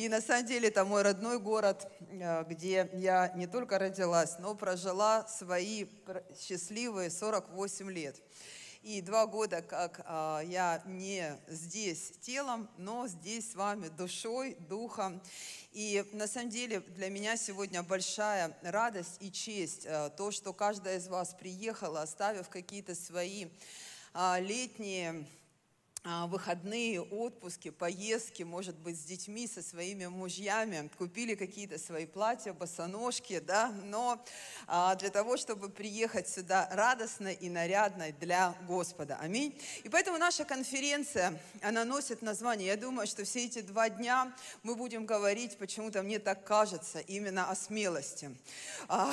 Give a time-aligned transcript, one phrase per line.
[0.00, 4.54] И на самом деле это мой родной город, э, где я не только родилась, но
[4.54, 5.84] прожила свои
[6.40, 8.16] счастливые 48 лет.
[8.82, 15.20] И два года, как а, я не здесь телом, но здесь с вами душой, духом.
[15.72, 20.96] И на самом деле для меня сегодня большая радость и честь а, то, что каждая
[20.96, 23.48] из вас приехала, оставив какие-то свои
[24.38, 25.26] летние
[26.04, 33.38] выходные, отпуски, поездки, может быть, с детьми, со своими мужьями, купили какие-то свои платья, босоножки,
[33.38, 34.24] да, но
[34.66, 39.18] а, для того, чтобы приехать сюда радостно и нарядно для Господа.
[39.20, 39.54] Аминь.
[39.84, 44.76] И поэтому наша конференция, она носит название, я думаю, что все эти два дня мы
[44.76, 48.34] будем говорить, почему-то мне так кажется, именно о смелости.
[48.88, 49.12] А,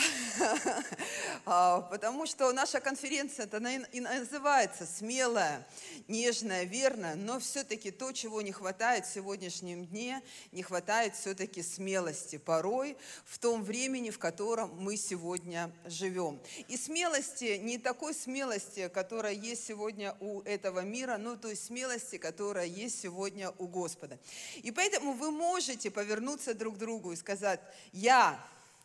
[1.82, 3.58] потому что наша конференция, это
[3.92, 5.68] и называется «Смелая,
[6.08, 12.38] нежная, верно, но все-таки то, чего не хватает в сегодняшнем дне, не хватает все-таки смелости
[12.38, 12.96] порой
[13.26, 16.40] в том времени, в котором мы сегодня живем.
[16.68, 22.66] И смелости, не такой смелости, которая есть сегодня у этого мира, но той смелости, которая
[22.66, 24.20] есть сегодня у Господа.
[24.58, 27.60] И поэтому вы можете повернуться друг к другу и сказать,
[27.92, 28.40] я,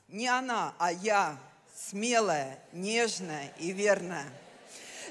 [0.09, 1.38] не она, а я
[1.77, 4.27] смелая, нежная и верная.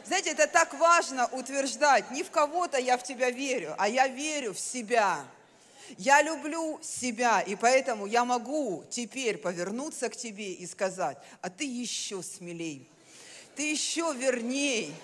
[0.05, 2.09] Знаете, это так важно утверждать.
[2.11, 5.23] Не в кого-то я в тебя верю, а я верю в себя.
[5.97, 11.65] Я люблю себя, и поэтому я могу теперь повернуться к тебе и сказать, а ты
[11.65, 12.87] еще смелей,
[13.57, 14.95] ты еще верней,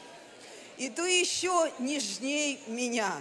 [0.78, 3.12] и ты еще нежней меня.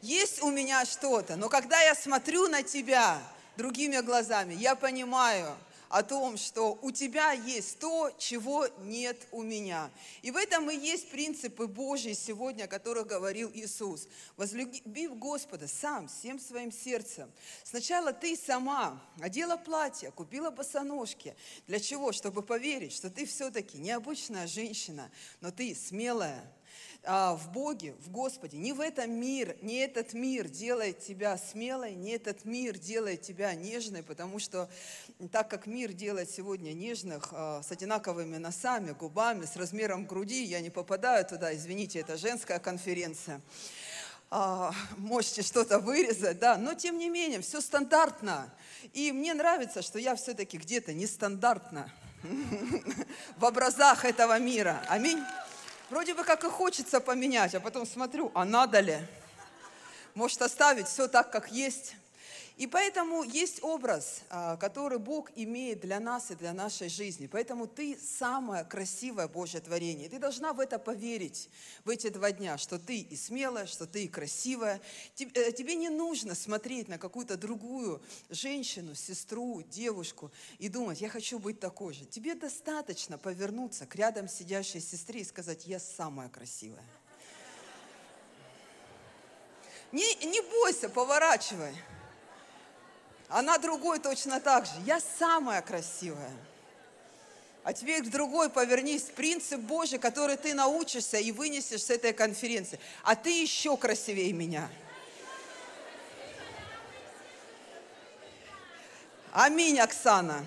[0.00, 3.20] Есть у меня что-то, но когда я смотрю на тебя
[3.56, 5.56] другими глазами, я понимаю–
[5.88, 9.90] о том, что у тебя есть то, чего нет у меня.
[10.22, 14.08] И в этом и есть принципы Божьи сегодня, о которых говорил Иисус.
[14.36, 17.30] Возлюби Господа сам, всем своим сердцем.
[17.64, 21.34] Сначала ты сама одела платье, купила босоножки.
[21.66, 22.12] Для чего?
[22.12, 25.10] Чтобы поверить, что ты все-таки необычная женщина,
[25.40, 26.44] но ты смелая,
[27.04, 28.58] а, в Боге, в Господе.
[28.58, 33.54] Не в этом мир, не этот мир делает тебя смелой, не этот мир делает тебя
[33.54, 34.68] нежной, потому что
[35.30, 40.60] так как мир делает сегодня нежных а, с одинаковыми носами, губами, с размером груди, я
[40.60, 43.40] не попадаю туда, извините, это женская конференция.
[44.30, 48.52] А, можете что-то вырезать, да, но тем не менее, все стандартно.
[48.92, 51.90] И мне нравится, что я все-таки где-то нестандартна
[53.38, 54.84] в образах этого мира.
[54.88, 55.22] Аминь.
[55.90, 58.98] Вроде бы как и хочется поменять, а потом смотрю, а надо ли?
[60.14, 61.94] Может оставить все так, как есть?
[62.58, 67.28] И поэтому есть образ, а, который Бог имеет для нас и для нашей жизни.
[67.28, 70.08] Поэтому ты самое красивое Божье творение.
[70.08, 71.50] Ты должна в это поверить
[71.84, 74.80] в эти два дня, что ты и смелая, что ты и красивая.
[75.20, 81.38] Э, тебе не нужно смотреть на какую-то другую женщину, сестру, девушку и думать, я хочу
[81.38, 82.06] быть такой же.
[82.06, 86.82] Тебе достаточно повернуться к рядом сидящей сестре и сказать, я самая красивая.
[89.92, 91.72] Не, не бойся, поворачивай.
[93.28, 94.72] Она другой точно так же.
[94.86, 96.32] Я самая красивая.
[97.62, 99.02] А теперь к другой повернись.
[99.02, 102.80] Принцип Божий, который ты научишься и вынесешь с этой конференции.
[103.02, 104.70] А ты еще красивее меня.
[109.32, 110.44] Аминь, Оксана.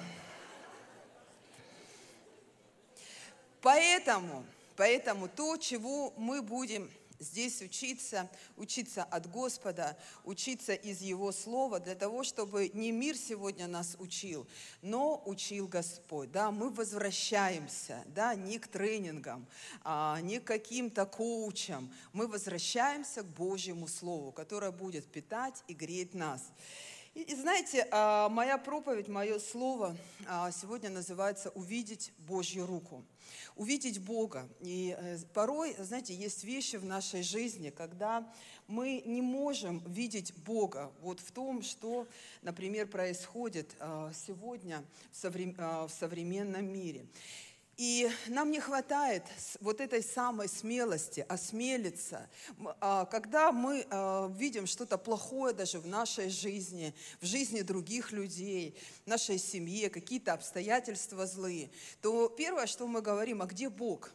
[3.62, 4.44] Поэтому,
[4.76, 6.90] поэтому то, чего мы будем
[7.22, 13.68] здесь учиться, учиться от Господа, учиться из Его Слова, для того, чтобы не мир сегодня
[13.68, 14.48] нас учил,
[14.82, 16.32] но учил Господь.
[16.32, 19.48] Да, мы возвращаемся, да, не к тренингам,
[19.84, 21.94] а, не к каким-то коучам.
[22.12, 26.42] Мы возвращаемся к Божьему Слову, которое будет питать и греть нас.
[27.14, 33.04] И, и знаете, а, моя проповедь, мое слово а, сегодня называется «Увидеть Божью руку».
[33.58, 34.48] Увидеть Бога.
[34.62, 38.32] И э, порой, знаете, есть вещи в нашей жизни, когда
[38.68, 42.08] мы не можем видеть Бога вот в том, что,
[42.42, 44.82] например, происходит а, сегодня
[45.12, 47.06] в современном мире.
[47.82, 49.24] И нам не хватает
[49.60, 52.30] вот этой самой смелости, осмелиться.
[52.80, 58.78] А, когда мы а, видим что-то плохое даже в нашей жизни, в жизни других людей,
[59.04, 61.72] в нашей семье, какие-то обстоятельства злые,
[62.04, 64.12] то первое, что мы говорим, а где Бог?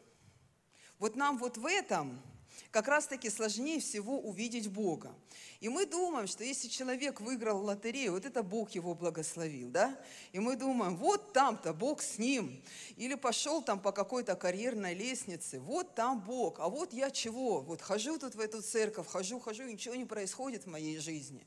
[1.00, 2.22] Вот нам вот в этом
[2.70, 5.14] как раз-таки сложнее всего увидеть Бога.
[5.60, 9.98] И мы думаем, что если человек выиграл лотерею, вот это Бог его благословил, да?
[10.32, 12.62] И мы думаем, вот там-то Бог с ним.
[12.96, 16.60] Или пошел там по какой-то карьерной лестнице, вот там Бог.
[16.60, 17.60] А вот я чего?
[17.60, 21.46] Вот хожу тут в эту церковь, хожу, хожу, ничего не происходит в моей жизни.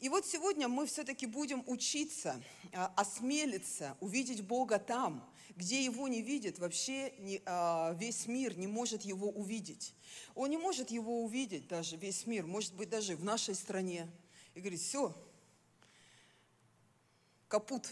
[0.00, 2.40] И вот сегодня мы все-таки будем учиться,
[2.72, 8.66] а, осмелиться, увидеть Бога там, где Его не видит, вообще не, а, весь мир не
[8.66, 9.94] может Его увидеть.
[10.34, 14.08] Он не может Его увидеть даже, весь мир, может быть, даже в нашей стране.
[14.54, 15.14] И говорит, все,
[17.48, 17.88] капут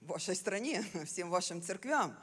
[0.00, 2.16] в вашей стране, всем вашим церквям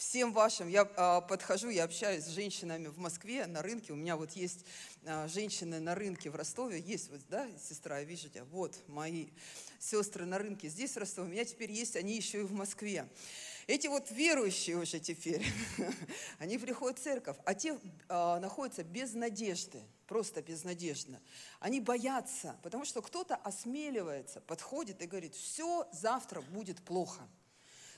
[0.00, 0.68] всем вашим.
[0.68, 3.92] Я а, подхожу, я общаюсь с женщинами в Москве на рынке.
[3.92, 4.64] У меня вот есть
[5.04, 6.80] а, женщины на рынке в Ростове.
[6.80, 8.44] Есть вот, да, сестра, вижу тебя.
[8.44, 9.26] Вот мои
[9.78, 11.28] сестры на рынке здесь в Ростове.
[11.28, 13.06] У меня теперь есть они еще и в Москве.
[13.70, 15.46] Эти вот верующие уже теперь,
[16.40, 17.78] они приходят в церковь, а те
[18.08, 21.20] а, находятся без надежды, просто безнадежно.
[21.60, 27.22] Они боятся, потому что кто-то осмеливается, подходит и говорит, все, завтра будет плохо–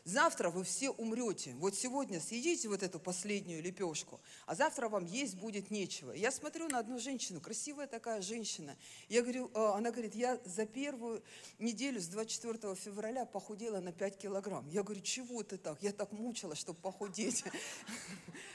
[0.04, 1.54] Завтра вы все умрете.
[1.58, 6.10] Вот сегодня съедите вот эту последнюю лепешку, а завтра вам есть будет нечего.
[6.10, 8.76] Я смотрю на одну женщину, красивая такая женщина.
[9.08, 11.22] Я говорю, а, она говорит, я за первую
[11.60, 14.69] неделю с 24 февраля похудела на 5 килограмм.
[14.70, 15.81] Я говорю, чего ты так?
[15.82, 17.44] Я так мучила, чтобы похудеть.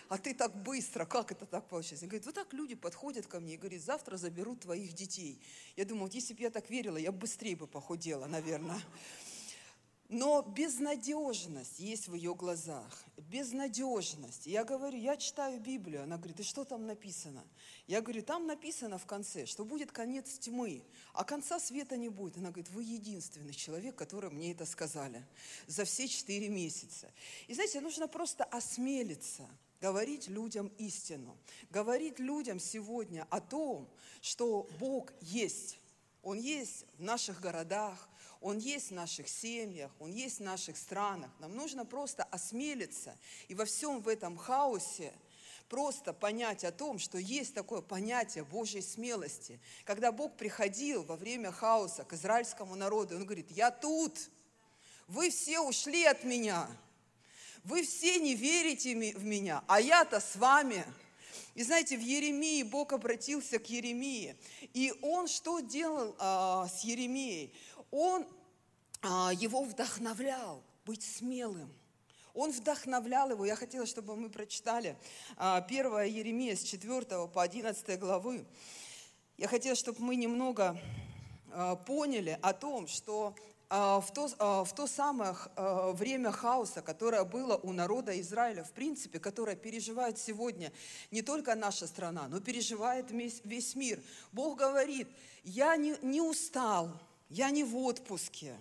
[0.09, 2.01] А ты так быстро, как это так получилось?
[2.01, 5.37] Она говорит, вот так люди подходят ко мне и говорят, завтра заберут твоих детей.
[5.75, 8.79] Я думаю, вот если бы я так верила, я быстрее бы похудела, наверное.
[10.09, 13.03] Но безнадежность есть в ее глазах.
[13.17, 14.47] Безнадежность.
[14.47, 16.03] Я говорю, я читаю Библию.
[16.03, 17.43] Она говорит, и что там написано?
[17.87, 20.83] Я говорю, там написано в конце, что будет конец тьмы,
[21.13, 22.37] а конца света не будет.
[22.37, 25.25] Она говорит, вы единственный человек, который мне это сказали
[25.67, 27.11] за все четыре месяца.
[27.47, 29.47] И знаете, нужно просто осмелиться
[29.81, 31.37] говорить людям истину,
[31.69, 33.89] говорить людям сегодня о том,
[34.21, 35.79] что Бог есть.
[36.23, 38.09] Он есть в наших городах,
[38.41, 41.31] он есть в наших семьях, Он есть в наших странах.
[41.39, 43.17] Нам нужно просто осмелиться
[43.47, 45.13] и во всем в этом хаосе
[45.69, 49.59] просто понять о том, что есть такое понятие Божьей смелости.
[49.83, 54.17] Когда Бог приходил во время хаоса к израильскому народу, Он говорит, я тут,
[55.07, 56.69] вы все ушли от меня,
[57.63, 60.85] вы все не верите в меня, а я-то с вами.
[61.57, 64.35] И знаете, в Еремии Бог обратился к Еремии.
[64.75, 67.51] И он что делал а, с Еремией?
[67.89, 68.27] он
[69.01, 71.73] а, его вдохновлял быть смелым.
[72.35, 73.43] Он вдохновлял его.
[73.43, 74.95] Я хотела, чтобы мы прочитали
[75.37, 78.45] 1 а, Еремия с 4 по 11 главы.
[79.37, 80.79] Я хотела, чтобы мы немного
[81.49, 83.33] а, поняли о том, что
[83.69, 85.35] в то, в то самое
[85.93, 90.71] время хаоса, которое было у народа Израиля, в принципе, которое переживает сегодня
[91.11, 94.01] не только наша страна, но переживает весь, весь мир.
[94.31, 95.09] Бог говорит,
[95.43, 96.91] я не, не устал,
[97.29, 98.55] я не в отпуске.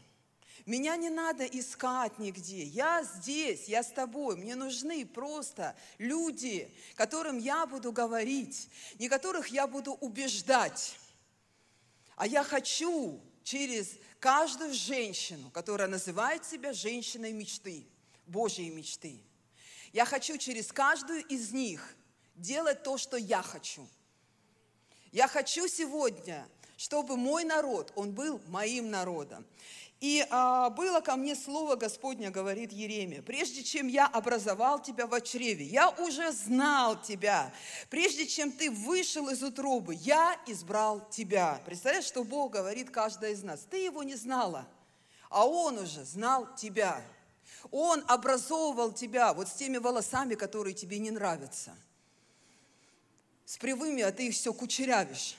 [0.67, 2.65] Меня не надо искать нигде.
[2.65, 4.37] Я здесь, я с тобой.
[4.37, 8.69] Мне нужны просто люди, которым я буду говорить,
[8.99, 10.99] не которых я буду убеждать.
[12.17, 17.87] А я хочу через каждую женщину, которая называет себя женщиной мечты,
[18.27, 19.21] Божьей мечты.
[19.93, 21.95] Я хочу через каждую из них
[22.35, 23.87] делать то, что я хочу.
[25.13, 26.45] Я хочу сегодня
[26.77, 29.47] чтобы мой народ, он был моим народом.
[30.01, 35.19] И а, было ко мне слово Господня, говорит Еремия, прежде чем я образовал тебя в
[35.23, 37.51] чреве, я уже знал тебя.
[37.89, 41.63] Прежде чем ты вышел из утробы, я избрал тебя.
[41.65, 43.67] Представляешь, что Бог говорит каждая из нас.
[43.71, 44.69] Ты его не знала,
[45.31, 47.03] а Он уже знал тебя.
[47.71, 51.75] Он образовывал тебя вот с теми волосами, которые тебе не нравятся.
[53.47, 55.37] С привыми, а ты их все кучерявишь.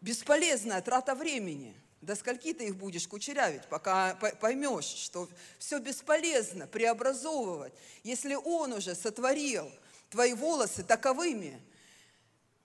[0.00, 1.74] Бесполезная трата времени.
[2.00, 5.28] До скольки ты их будешь кучерявить, пока поймешь, что
[5.58, 7.72] все бесполезно преобразовывать,
[8.04, 9.68] если Он уже сотворил
[10.10, 11.60] твои волосы таковыми.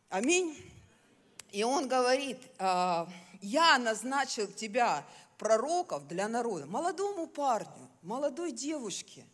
[0.09, 0.55] Аминь.
[1.51, 3.09] И Он говорит, «А,
[3.41, 5.05] я назначил тебя
[5.39, 9.25] пророков для народа, молодому парню, молодой девушке,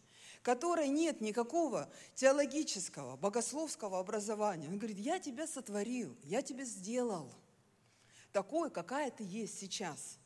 [0.43, 4.69] которой нет никакого теологического, богословского образования.
[4.69, 7.29] Он говорит, я тебя сотворил, я тебя сделал–
[8.31, 10.17] такой, какая ты есть сейчас.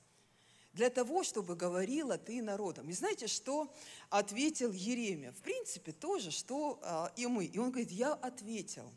[0.74, 2.90] Для того, чтобы говорила ты народом.
[2.90, 3.72] И знаете, что
[4.10, 5.32] ответил Еремия?
[5.32, 7.46] В принципе, тоже, что а, и мы.
[7.46, 8.90] И он говорит, я ответил.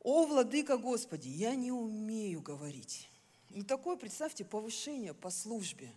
[0.00, 3.08] О, Владыка Господи, я не умею говорить.
[3.50, 5.92] Ну, такое, представьте, повышение по службе.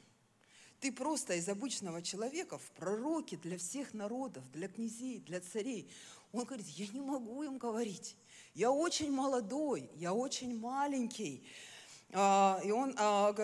[0.79, 5.89] Ты просто из обычного человека в пророке для всех народов, для князей, для царей.
[6.31, 8.15] Он говорит, я не могу им говорить.
[8.53, 11.43] Я очень молодой, я очень маленький.
[12.17, 13.35] А, и он, а,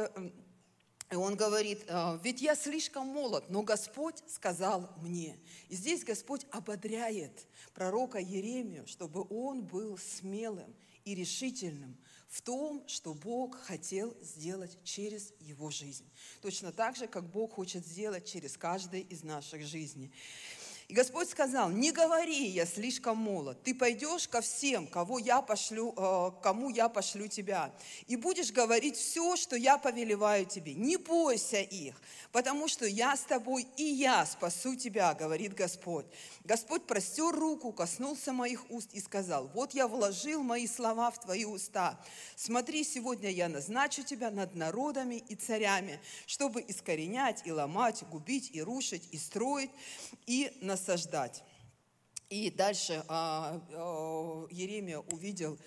[1.11, 5.37] и он говорит, а, ведь я слишком молод, но Господь сказал мне.
[5.67, 10.73] И здесь Господь ободряет пророка Еремию, чтобы он был смелым
[11.03, 11.97] и решительным
[12.29, 16.09] в том, что Бог хотел сделать через его жизнь.
[16.41, 20.13] Точно так же, как Бог хочет сделать через каждой из наших жизней.
[20.91, 23.63] И Господь сказал, не говори, я слишком молод.
[23.63, 27.71] Ты пойдешь ко всем, кого я пошлю, э, кому я пошлю тебя,
[28.07, 30.73] и будешь говорить все, что я повелеваю тебе.
[30.73, 31.95] Не бойся их,
[32.33, 36.05] потому что я с тобой, и я спасу тебя, говорит Господь.
[36.43, 41.45] Господь простер руку, коснулся моих уст и сказал, вот я вложил мои слова в твои
[41.45, 41.97] уста.
[42.35, 48.61] Смотри, сегодня я назначу тебя над народами и царями, чтобы искоренять и ломать, губить и
[48.61, 49.71] рушить, и строить,
[50.27, 51.43] и на насаждать.
[52.29, 55.57] И дальше а, а, Еремия увидел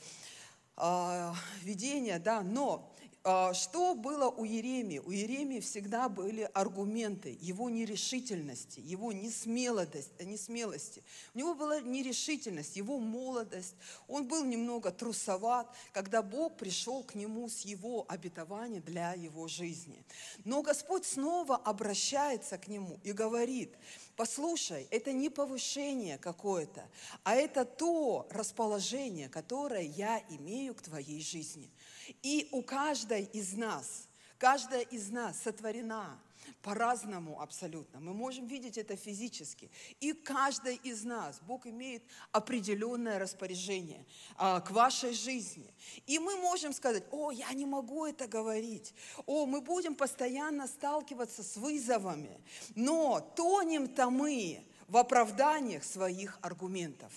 [0.77, 2.95] а, видение, да, но
[3.27, 4.99] а, что было у Еремии?
[4.99, 11.03] У Еремии всегда были аргументы его нерешительности, его несмелости.
[11.35, 13.77] У него была нерешительность, его молодость.
[14.09, 20.05] Он был немного трусоват, когда Бог пришел к нему с его обетованием для его жизни.
[20.45, 23.75] Но Господь снова обращается к нему и говорит,
[24.17, 26.89] послушай, это не повышение какое-то,
[27.23, 31.71] а это то расположение, которое я имею к твоей жизни–
[32.23, 36.19] и у каждой из нас, каждая из нас сотворена
[36.63, 38.01] по-разному абсолютно.
[38.01, 39.71] Мы можем видеть это физически.
[40.01, 44.05] И каждый из нас, Бог имеет определенное распоряжение
[44.37, 45.75] а, к вашей жизни.
[46.07, 48.95] И мы можем сказать, о, я не могу это говорить.
[49.27, 52.41] О, мы будем постоянно сталкиваться с вызовами.
[52.75, 57.13] Но тонем-то мы в оправданиях своих аргументов.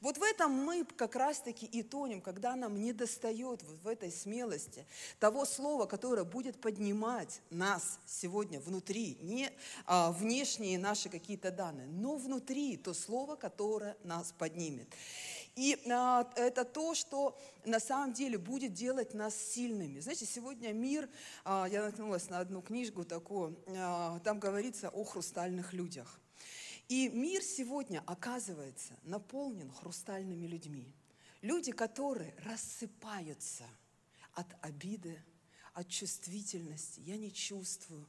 [0.00, 4.10] Вот в этом мы как раз-таки и тонем, когда нам не достает вот в этой
[4.10, 4.86] смелости
[5.18, 9.50] того слова, которое будет поднимать нас сегодня внутри, не
[9.86, 14.88] а, внешние наши какие-то данные, но внутри то слово, которое нас поднимет.
[15.56, 20.00] И а, это то, что на самом деле будет делать нас сильными.
[20.00, 21.08] Знаете, сегодня мир,
[21.44, 26.20] а, я наткнулась на одну книжку такую, а, там говорится о хрустальных людях.
[26.88, 30.94] И мир сегодня, оказывается, наполнен хрустальными людьми.
[31.42, 33.64] Люди, которые рассыпаются
[34.34, 35.20] от обиды,
[35.74, 37.00] от чувствительности.
[37.00, 38.06] Я не чувствую,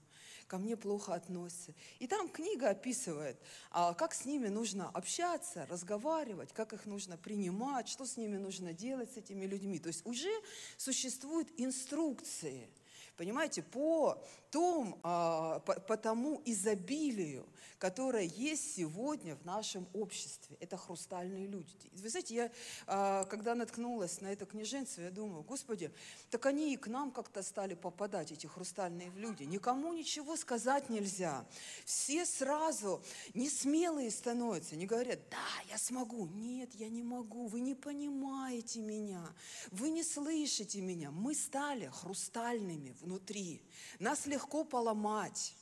[0.48, 1.74] ко мне плохо относятся.
[2.00, 3.38] И там книга описывает,
[3.72, 8.74] а, как с ними нужно общаться, разговаривать, как их нужно принимать, что с ними нужно
[8.74, 9.80] делать, с этими людьми.
[9.80, 10.32] То есть уже
[10.78, 12.70] существуют инструкции,
[13.18, 17.46] понимаете, по, том, а, по, тому изобилию,
[17.78, 20.58] которая есть сегодня в нашем обществе.
[20.60, 21.74] Это хрустальные люди.
[21.94, 22.52] Вы знаете, я,
[22.88, 25.92] а, когда наткнулась на это княженство, я думаю, Господи,
[26.32, 29.44] так они и к нам как-то стали попадать, эти хрустальные люди.
[29.44, 31.46] Никому ничего сказать нельзя.
[31.86, 33.02] Все сразу
[33.34, 35.38] не смелые становятся, не говорят, да,
[35.70, 36.28] я смогу.
[36.28, 39.24] Нет, я не могу, вы не понимаете меня,
[39.72, 41.12] вы не слышите меня.
[41.12, 43.62] Мы стали хрустальными внутри.
[44.00, 45.54] Нас легко поломать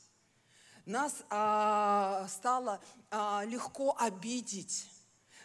[0.86, 4.88] нас а, стало а, легко обидеть.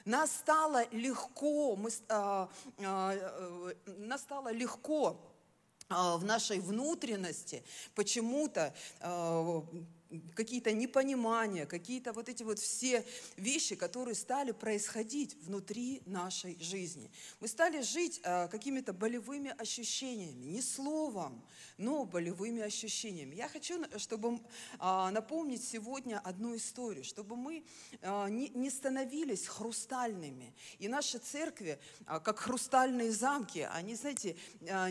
[0.05, 5.19] Нас стало легко, мы, а, а, э, нас стало легко
[5.89, 9.63] а, в нашей внутренности почему-то а,
[10.35, 13.05] какие-то непонимания, какие-то вот эти вот все
[13.37, 17.11] вещи, которые стали происходить внутри нашей жизни.
[17.39, 21.43] Мы стали жить а, какими-то болевыми ощущениями, не словом,
[21.77, 23.35] но болевыми ощущениями.
[23.35, 24.39] Я хочу, чтобы
[24.79, 27.63] а, напомнить сегодня одну историю, чтобы мы
[28.01, 30.53] а, не, становились хрустальными.
[30.79, 34.35] И наши церкви, а, как хрустальные замки, они, знаете,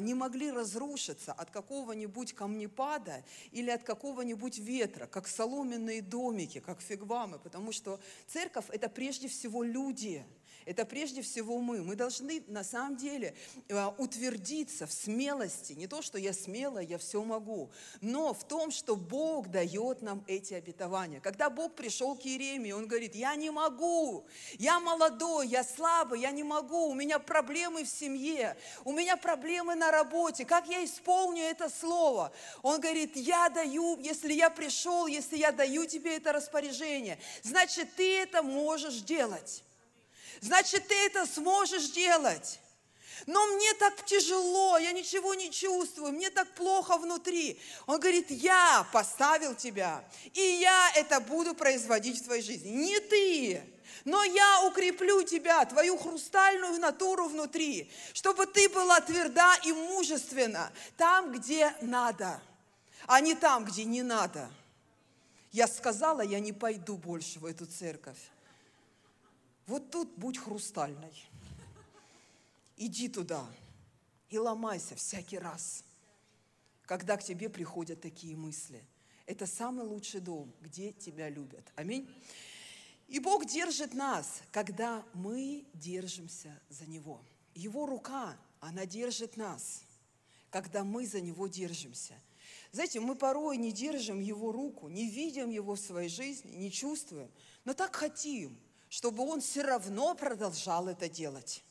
[0.00, 7.38] не могли разрушиться от какого-нибудь камнепада или от какого-нибудь ветра, как соломенные домики, как фигвамы,
[7.38, 10.24] потому что церковь– это прежде всего люди–
[10.66, 11.82] это прежде всего мы.
[11.82, 13.34] Мы должны на самом деле
[13.68, 15.72] э, утвердиться в смелости.
[15.72, 20.24] Не то, что я смелая, я все могу, но в том, что Бог дает нам
[20.26, 21.20] эти обетования.
[21.20, 24.26] Когда Бог пришел к Иеремии, Он говорит, я не могу,
[24.58, 29.74] я молодой, я слабый, я не могу, у меня проблемы в семье, у меня проблемы
[29.74, 32.32] на работе, как я исполню это слово?
[32.62, 38.18] Он говорит, я даю, если я пришел, если я даю тебе это распоряжение, значит, ты
[38.18, 39.64] это можешь делать
[40.40, 42.60] значит, ты это сможешь делать.
[43.26, 47.60] Но мне так тяжело, я ничего не чувствую, мне так плохо внутри.
[47.86, 52.70] Он говорит, я поставил тебя, и я это буду производить в твоей жизни.
[52.70, 53.62] Не ты,
[54.04, 61.32] но я укреплю тебя, твою хрустальную натуру внутри, чтобы ты была тверда и мужественна там,
[61.32, 62.40] где надо,
[63.06, 64.50] а не там, где не надо.
[65.52, 68.18] Я сказала, я не пойду больше в эту церковь.
[69.70, 71.14] Вот тут будь хрустальной.
[72.76, 73.46] Иди туда.
[74.28, 75.84] и ломайся всякий раз,
[76.86, 78.84] когда к тебе приходят такие мысли.
[79.26, 81.72] Это самый лучший дом, где тебя любят.
[81.76, 82.08] Аминь.
[83.06, 87.20] И Бог держит нас, когда мы держимся за Него.
[87.54, 89.84] Его рука, она держит нас,
[90.50, 92.14] когда мы за Него держимся.
[92.72, 97.30] Знаете, мы порой не держим Его руку, не видим Его в своей жизни, не чувствуем,
[97.64, 98.58] но так хотим,
[98.90, 101.62] чтобы Он все равно продолжал это делать.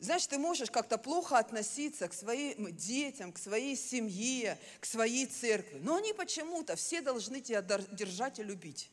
[0.00, 5.78] Знаешь, ты можешь как-то плохо относиться к своим детям, к своей семье, к своей церкви,
[5.80, 8.90] но они почему-то все должны тебя держать и любить.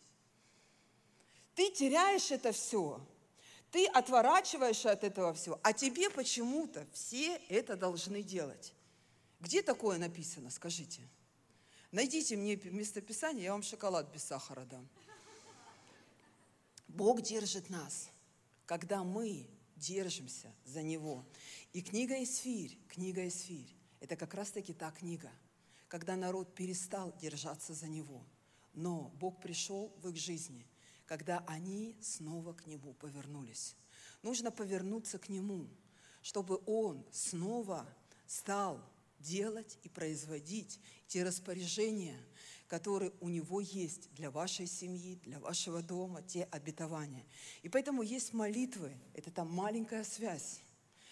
[1.56, 3.00] Ты теряешь это все.
[3.72, 8.74] Ты отворачиваешься от этого всего, а тебе почему-то все это должны делать.
[9.40, 11.02] Где такое написано, скажите?
[11.92, 14.88] Найдите мне местописание, я вам шоколад без сахара дам.
[16.88, 18.10] Бог держит нас,
[18.66, 21.26] когда мы держимся за Него.
[21.74, 25.32] И книга Исфирь, книга Исфирь, это как раз-таки та книга,
[25.88, 28.26] когда народ перестал держаться за Него.
[28.74, 30.68] Но Бог пришел в их жизни–
[31.06, 33.76] когда они снова к Нему повернулись.
[34.24, 35.70] Нужно повернуться к Нему,
[36.22, 37.88] чтобы Он снова
[38.26, 38.84] стал
[39.20, 42.20] делать и производить те распоряжения,
[42.68, 47.26] которые у Него есть для вашей семьи, для вашего дома, те обетования.
[47.62, 50.62] И поэтому есть молитвы, это там маленькая связь.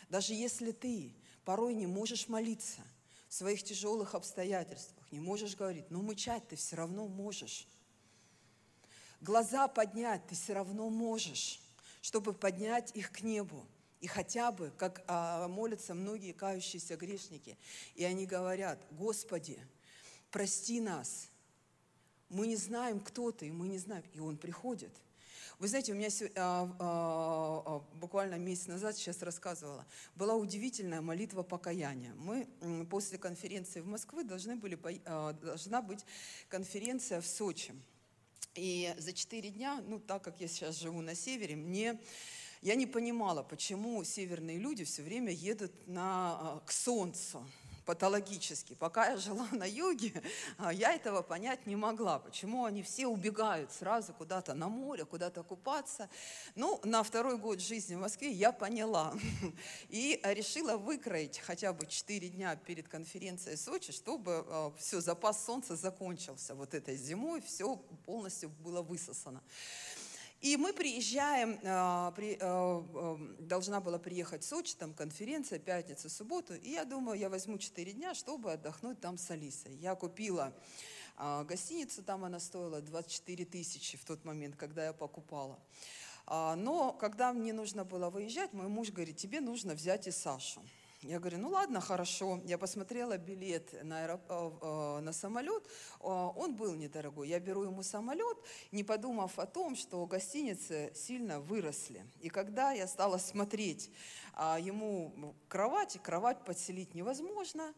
[0.10, 1.13] Даже если ты
[1.45, 2.81] порой не можешь молиться
[3.27, 7.67] в своих тяжелых обстоятельствах, не можешь говорить, но мычать ты все равно можешь
[9.24, 11.62] глаза поднять ты все равно можешь,
[12.01, 13.65] чтобы поднять их к небу.
[14.01, 17.57] И хотя бы, как а, молятся многие кающиеся грешники,
[17.95, 19.57] и они говорят, Господи,
[20.29, 21.29] прости нас,
[22.34, 24.04] мы не знаем, кто ты, мы не знаем.
[24.13, 24.92] И он приходит.
[25.60, 29.86] Вы знаете, у меня а, а, а, буквально месяц назад, сейчас рассказывала,
[30.16, 32.13] была удивительная молитва покаяния.
[32.16, 32.48] Мы
[32.90, 34.78] после конференции в Москве должны были,
[35.42, 36.04] должна быть
[36.50, 37.74] конференция в Сочи.
[38.56, 42.00] И за четыре дня, ну так как я сейчас живу на севере, мне
[42.62, 47.46] я не понимала, почему северные люди все время едут на, к солнцу
[47.86, 48.76] патологически.
[48.76, 50.22] Пока я жила на юге,
[50.58, 55.43] а, я этого понять не могла, почему они все убегают сразу куда-то на море, куда-то
[55.43, 56.10] купаться.
[56.56, 59.13] Ну, на второй год жизни в Москве я поняла
[59.89, 65.76] и решила выкроить хотя бы 4 дня перед конференцией Сочи, чтобы а, все, запас солнца
[65.76, 69.41] закончился вот этой зимой, все полностью было высосано.
[70.43, 76.10] И мы приезжаем, а, при, а, а, должна была приехать в Сочи, там конференция, пятница,
[76.10, 79.73] субботу, и я думаю, я возьму 4 дня, чтобы отдохнуть там с Алисой.
[79.75, 80.53] Я купила
[81.17, 85.58] гостиницу, там она стоила 24 тысячи в тот момент, когда я покупала.
[86.27, 90.62] Но когда мне нужно было выезжать, мой муж говорит, тебе нужно взять и Сашу.
[91.04, 92.39] Я говорю, ну ладно, хорошо.
[92.46, 94.22] Я посмотрела билет на, аэроп...
[94.30, 95.68] Э, э, на самолет,
[96.00, 97.28] э, он был недорогой.
[97.28, 98.38] Я беру ему самолет,
[98.72, 102.06] не подумав о том, что гостиницы сильно выросли.
[102.22, 103.92] И когда я стала смотреть
[104.34, 107.74] а, ему кровать, кровать подселить невозможно,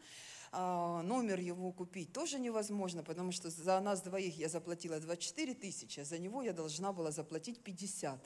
[0.51, 5.99] а, номер его купить тоже невозможно, потому что за нас двоих я заплатила 24 тысячи,
[5.99, 8.19] а за него я должна была заплатить 50.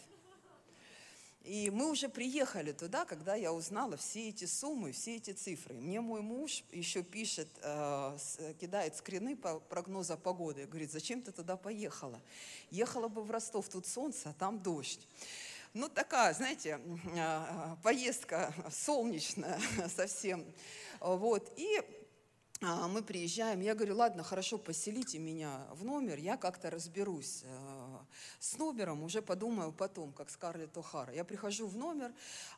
[1.50, 5.74] И мы уже приехали туда, когда я узнала все эти суммы, все эти цифры.
[5.74, 8.18] Мне мой муж еще пишет, э,
[8.62, 10.68] кидает скрины по прогноза погоды.
[10.68, 12.22] Говорит, зачем ты туда поехала?
[12.70, 15.08] Ехала бы в Ростов, тут солнце, а там дождь.
[15.74, 16.80] Ну, такая, знаете,
[17.16, 19.60] э, поездка солнечная
[19.96, 20.46] совсем.
[21.00, 21.52] Вот.
[21.56, 21.82] И
[22.62, 27.98] мы приезжаем, я говорю, ладно, хорошо, поселите меня в номер, я как-то разберусь э,
[28.39, 31.15] с номером, уже подумаю потом, как Скарлетт О'Хара.
[31.15, 32.13] Я прихожу в номер,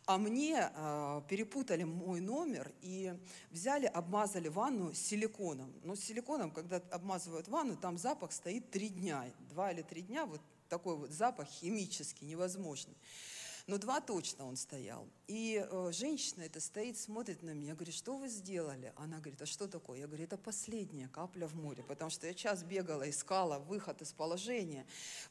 [0.07, 3.13] а мне э, перепутали мой номер и
[3.51, 5.71] взяли, обмазали ванну силиконом.
[5.83, 10.25] Но с силиконом, когда обмазывают ванну, там запах стоит три дня, два или три дня,
[10.25, 12.95] вот такой вот запах химический, невозможный
[13.67, 15.07] но два точно он стоял.
[15.27, 18.93] И э, женщина это стоит, смотрит на меня, говорит, что вы сделали?
[18.95, 19.99] Она говорит, а что такое?
[19.99, 24.11] Я говорю, это последняя капля в море, потому что я час бегала, искала выход из
[24.11, 24.85] положения,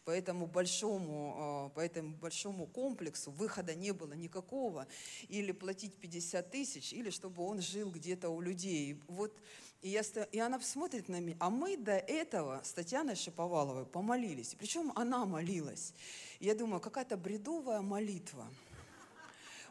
[0.04, 4.86] по этому большому, э, по этому большому комплексу выхода не было никакого,
[5.28, 9.00] или платить 50 тысяч, или чтобы он жил где-то у людей.
[9.08, 9.36] Вот
[9.82, 14.54] и, я, и она смотрит на меня, а мы до этого с Татьяной Шиповаловой помолились.
[14.58, 15.94] Причем она молилась.
[16.38, 18.46] Я думаю, какая-то бредовая молитва.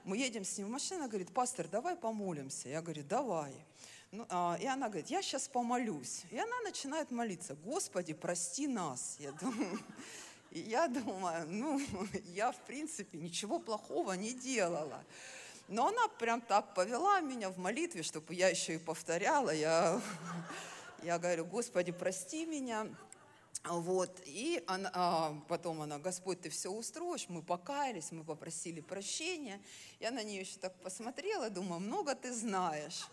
[0.04, 2.70] Мы едем с ним в машину, она говорит, пастор, давай помолимся.
[2.70, 3.54] Я говорю, давай.
[4.12, 6.24] Ну, а, и она говорит, я сейчас помолюсь.
[6.32, 9.18] И она начинает молиться, Господи, прости нас.
[9.20, 9.80] Я думаю,
[10.52, 11.80] я думаю, ну,
[12.34, 15.04] я в принципе ничего плохого не делала.
[15.70, 19.52] Но она прям так повела меня в молитве, чтобы я еще и повторяла.
[19.52, 20.02] Я,
[21.04, 22.88] я говорю, Господи, прости меня.
[23.66, 29.62] Вот, и она, а, потом она, Господь, ты все устроишь, мы покаялись, мы попросили прощения.
[30.00, 33.08] Я на нее еще так посмотрела, думаю, много ты знаешь.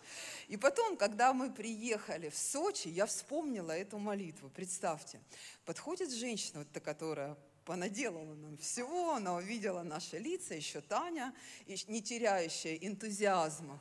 [0.49, 4.49] И потом, когда мы приехали в Сочи, я вспомнила эту молитву.
[4.49, 5.21] Представьте,
[5.66, 11.35] подходит женщина, вот та, которая понаделала нам всего, она увидела наши лица, еще Таня,
[11.88, 13.79] не теряющая энтузиазма.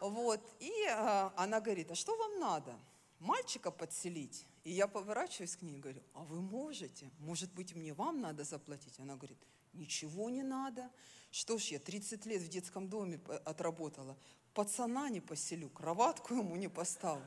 [0.00, 2.78] Вот, и а, она говорит, а что вам надо?
[3.18, 4.46] Мальчика подселить?
[4.62, 7.10] И я поворачиваюсь к ней и говорю, а вы можете?
[7.18, 9.00] Может быть, мне вам надо заплатить?
[9.00, 9.38] Она говорит,
[9.72, 10.88] ничего не надо.
[11.32, 14.16] Что ж, я 30 лет в детском доме отработала.
[14.54, 17.26] Пацана не поселю, кроватку ему не поставлю.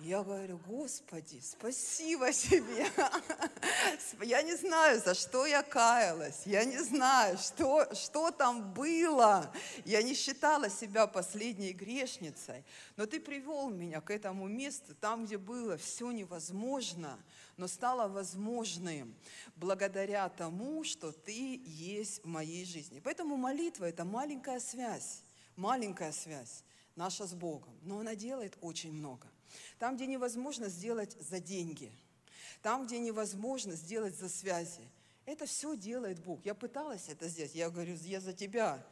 [0.00, 2.86] Я говорю, Господи, спасибо тебе.
[4.22, 6.42] Я не знаю, за что я каялась.
[6.46, 9.52] Я не знаю, что, что там было.
[9.84, 12.64] Я не считала себя последней грешницей.
[12.96, 17.18] Но ты привел меня к этому месту, там, где было все невозможно,
[17.56, 19.12] но стало возможным
[19.56, 23.00] благодаря тому, что ты есть в моей жизни.
[23.00, 25.24] Поэтому молитва– это маленькая связь,
[25.56, 26.62] маленькая связь
[26.94, 27.76] наша с Богом.
[27.82, 29.26] Но она делает очень много.
[29.78, 31.92] Там, где невозможно сделать за деньги,
[32.62, 34.88] там, где невозможно сделать за связи,
[35.26, 36.40] это все делает Бог.
[36.44, 37.54] Я пыталась это сделать.
[37.54, 38.82] Я говорю, я за тебя.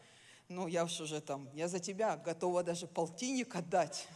[0.49, 4.07] Ну, я уж уже там, я за тебя готова даже полтинник отдать.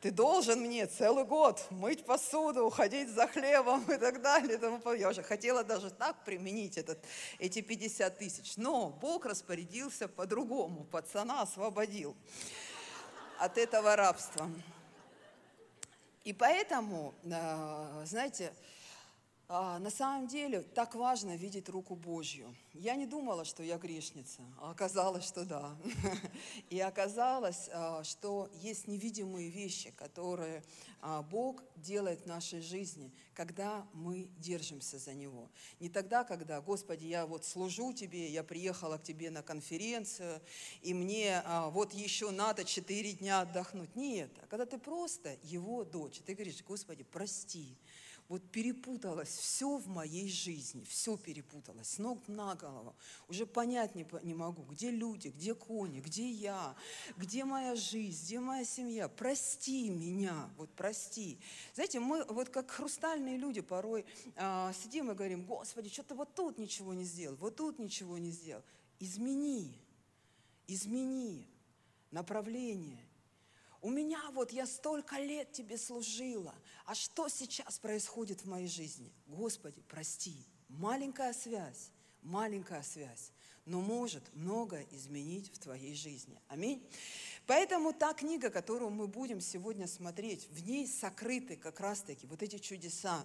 [0.00, 4.60] Ты должен мне целый год мыть посуду, ходить за хлебом и так далее.
[4.96, 7.04] Я уже хотела даже так применить этот,
[7.40, 8.56] эти 50 тысяч.
[8.56, 10.84] Но Бог распорядился по-другому.
[10.84, 12.16] Пацана освободил
[13.40, 14.48] от этого рабства.
[16.24, 18.52] И поэтому, э, знаете,
[19.48, 22.54] на самом деле так важно видеть руку Божью.
[22.74, 25.74] Я не думала, что я грешница, а оказалось, что да.
[26.70, 30.62] И оказалось, а, что есть невидимые вещи, которые
[31.00, 35.48] а, Бог делает в нашей жизни, когда мы держимся за Него.
[35.80, 40.40] Не тогда, когда, Господи, я вот служу Тебе, я приехала к Тебе на конференцию,
[40.82, 43.96] и мне вот еще надо четыре дня отдохнуть.
[43.96, 47.76] Нет, а когда ты просто Его дочь, ты говоришь, Господи, прости,
[48.28, 52.94] вот перепуталось все в моей жизни, все перепуталось, с ног на голову.
[53.26, 56.76] Уже понять не, не могу, где люди, где кони, где я,
[57.16, 59.08] где моя жизнь, где моя семья.
[59.08, 61.38] Прости меня, вот прости.
[61.74, 64.04] Знаете, мы вот как хрустальные люди порой
[64.36, 68.30] а, сидим и говорим, Господи, что-то вот тут ничего не сделал, вот тут ничего не
[68.30, 68.62] сделал.
[69.00, 69.80] Измени,
[70.66, 71.48] измени
[72.10, 73.07] направление,
[73.80, 79.12] у меня вот я столько лет тебе служила, а что сейчас происходит в моей жизни?
[79.26, 80.34] Господи, прости,
[80.68, 81.90] маленькая связь,
[82.22, 83.30] маленькая связь,
[83.64, 86.40] но может многое изменить в твоей жизни.
[86.48, 86.82] Аминь.
[87.46, 92.58] Поэтому та книга, которую мы будем сегодня смотреть, в ней сокрыты как раз-таки вот эти
[92.58, 93.24] чудеса.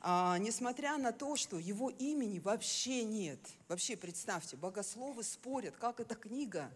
[0.00, 3.40] А, несмотря на то, что его имени вообще нет.
[3.68, 6.70] Вообще, представьте, богословы спорят, как эта книга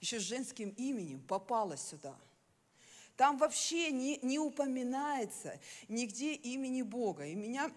[0.00, 2.16] еще с женским именем попала сюда–
[3.20, 7.26] там вообще не, не упоминается нигде имени Бога.
[7.26, 7.70] И меня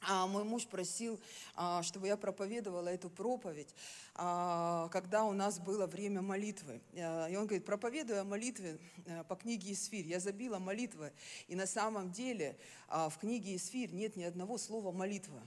[0.00, 1.20] а мой муж просил,
[1.54, 3.74] а, чтобы я проповедовала эту проповедь,
[4.14, 6.80] а, когда у нас было время молитвы.
[6.94, 10.06] А, и он говорит, проповедуя о молитве э, по книге Исфирь.
[10.06, 11.12] Я забила молитвы,
[11.48, 12.56] и на самом деле
[12.88, 15.42] в книге Исфирь нет ни одного слова молитва.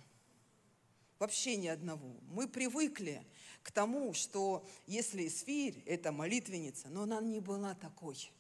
[1.17, 2.15] Вообще ни одного.
[2.29, 3.25] Мы привыкли
[3.63, 8.31] к тому, что если Исфирь– это молитвенница, но она не была такой–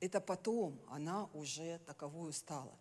[0.00, 2.76] это потом она уже таковую стала.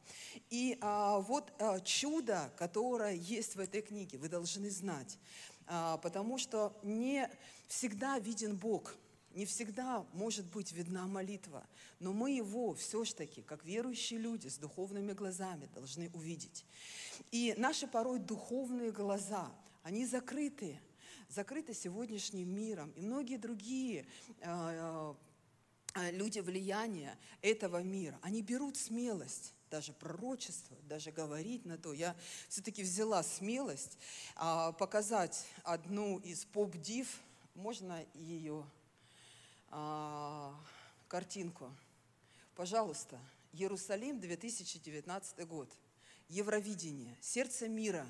[0.50, 5.18] И а, вот а, чудо, которое есть в этой книге, вы должны знать,
[5.66, 7.30] а, потому что не
[7.68, 8.96] всегда виден Бог,
[9.34, 11.64] не всегда может быть видна молитва,
[12.00, 16.66] но мы его все-таки, как верующие люди с духовными глазами, должны увидеть.
[17.32, 19.52] И наши порой духовные глаза,
[19.84, 20.80] они закрыты,
[21.30, 22.92] закрыты сегодняшним миром.
[22.96, 24.06] И многие другие
[24.42, 25.16] а,
[26.12, 31.94] люди влияния этого мира, они берут смелость даже пророчество, даже говорить на то.
[31.94, 32.16] Я
[32.48, 33.98] все-таки взяла смелость
[34.36, 37.08] а, показать одну из поп-див.
[37.56, 38.66] Можно ее
[39.70, 40.56] а,
[41.08, 41.72] картинку?
[42.56, 43.20] Пожалуйста.
[43.54, 45.70] Иерусалим, 2019 год.
[46.30, 47.18] Евровидение.
[47.22, 48.06] Сердце мира.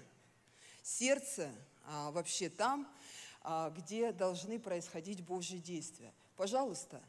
[0.83, 1.51] Сердце
[1.85, 2.87] а, вообще там,
[3.41, 6.13] а, где должны происходить Божьи действия.
[6.35, 7.01] Пожалуйста,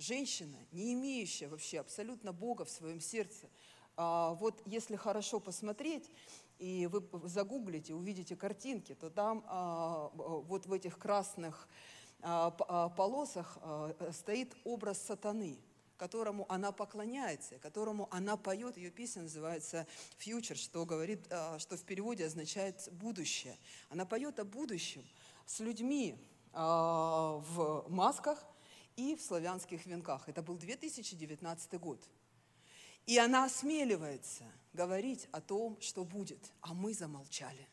[0.00, 3.48] женщина, не имеющая вообще абсолютно Бога в своем сердце,
[3.96, 6.10] а, вот если хорошо посмотреть,
[6.58, 11.68] и вы загуглите, увидите картинки, то там а, вот в этих красных
[12.20, 13.56] полосах
[14.12, 15.58] стоит образ сатаны–
[16.00, 18.78] которому она поклоняется, которому она поет.
[18.78, 19.86] Ее песня называется
[20.18, 21.26] «Future», что, говорит,
[21.58, 23.54] что в переводе означает «будущее».
[23.90, 25.06] Она поет о будущем
[25.44, 26.16] с людьми
[26.54, 28.42] в масках
[28.96, 30.28] и в славянских венках.
[30.28, 32.08] Это был 2019 год.
[33.06, 37.66] И она осмеливается говорить о том, что будет, а мы замолчали.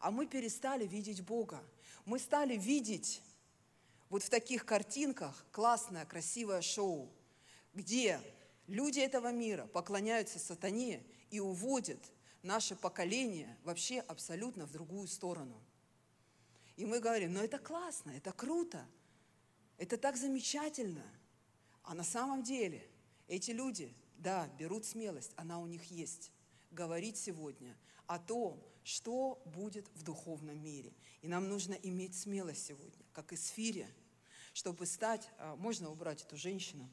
[0.00, 1.62] А мы перестали видеть Бога.
[2.04, 3.22] Мы стали видеть
[4.10, 7.10] вот в таких картинках классное, красивое шоу–
[7.74, 8.20] где
[8.66, 11.98] люди этого мира поклоняются сатане и уводят
[12.42, 15.60] наше поколение вообще абсолютно в другую сторону.
[16.76, 18.86] И мы говорим, ну это классно, это круто,
[19.78, 21.04] это так замечательно.
[21.82, 22.86] А на самом деле
[23.28, 26.30] эти люди, да, берут смелость, она у них есть,
[26.70, 30.92] говорить сегодня о том, что будет в духовном мире.
[31.22, 33.88] И нам нужно иметь смелость сегодня, как и сфере,
[34.52, 36.88] чтобы стать, а, можно убрать эту женщину,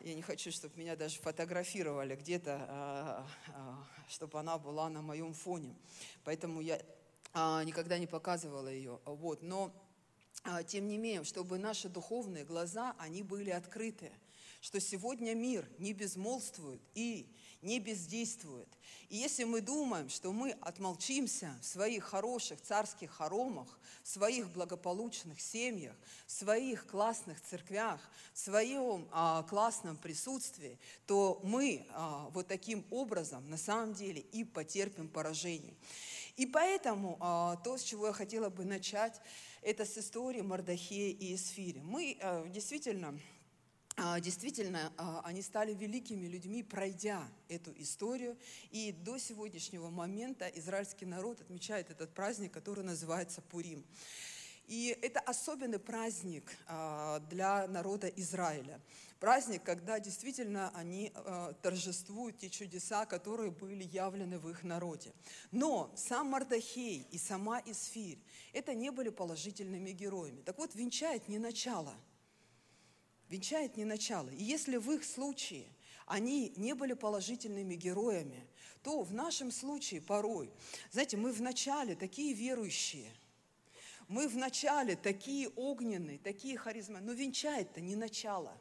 [0.00, 5.34] я не хочу, чтобы меня даже фотографировали где-то, а, а, чтобы она была на моем
[5.34, 5.74] фоне.
[6.22, 6.80] Поэтому я
[7.64, 9.00] никогда не показывала ее.
[9.04, 9.42] Вот.
[9.42, 9.70] Но
[10.66, 14.12] тем не менее, чтобы наши духовные глаза, они были открыты,
[14.60, 17.26] что сегодня мир не безмолвствует и
[17.62, 18.68] не бездействует.
[19.08, 25.40] И если мы думаем, что мы отмолчимся в своих хороших царских хоромах, в своих благополучных
[25.40, 28.00] семьях, в своих классных церквях,
[28.34, 34.44] в своем а, классном присутствии, то мы а, вот таким образом на самом деле и
[34.44, 35.74] потерпим поражение.
[36.36, 39.20] И поэтому а, то, с чего я хотела бы начать,
[39.62, 41.80] это с истории Мардахея и Эсфири.
[41.80, 43.18] Мы а, действительно
[43.98, 44.92] а, действительно,
[45.24, 48.36] они стали великими людьми, пройдя эту историю.
[48.70, 53.86] И до сегодняшнего момента израильский народ отмечает этот праздник, который называется Пурим.
[54.66, 58.80] И это особенный праздник а, для народа Израиля.
[59.20, 61.10] Праздник, когда действительно они
[61.62, 65.14] торжествуют те чудеса, которые были явлены в их народе.
[65.52, 68.18] Но сам Мардахей и сама Исфирь–
[68.52, 70.42] это не были положительными героями.
[70.42, 71.94] Так вот, венчает не начало–
[73.28, 74.30] венчает не начало.
[74.30, 75.66] И если в их случае
[76.06, 78.46] они не были положительными героями,
[78.82, 80.50] то в нашем случае порой,
[80.92, 83.10] знаете, мы вначале такие верующие,
[84.08, 88.56] мы вначале такие огненные, такие харизмы, но венчает-то не начало.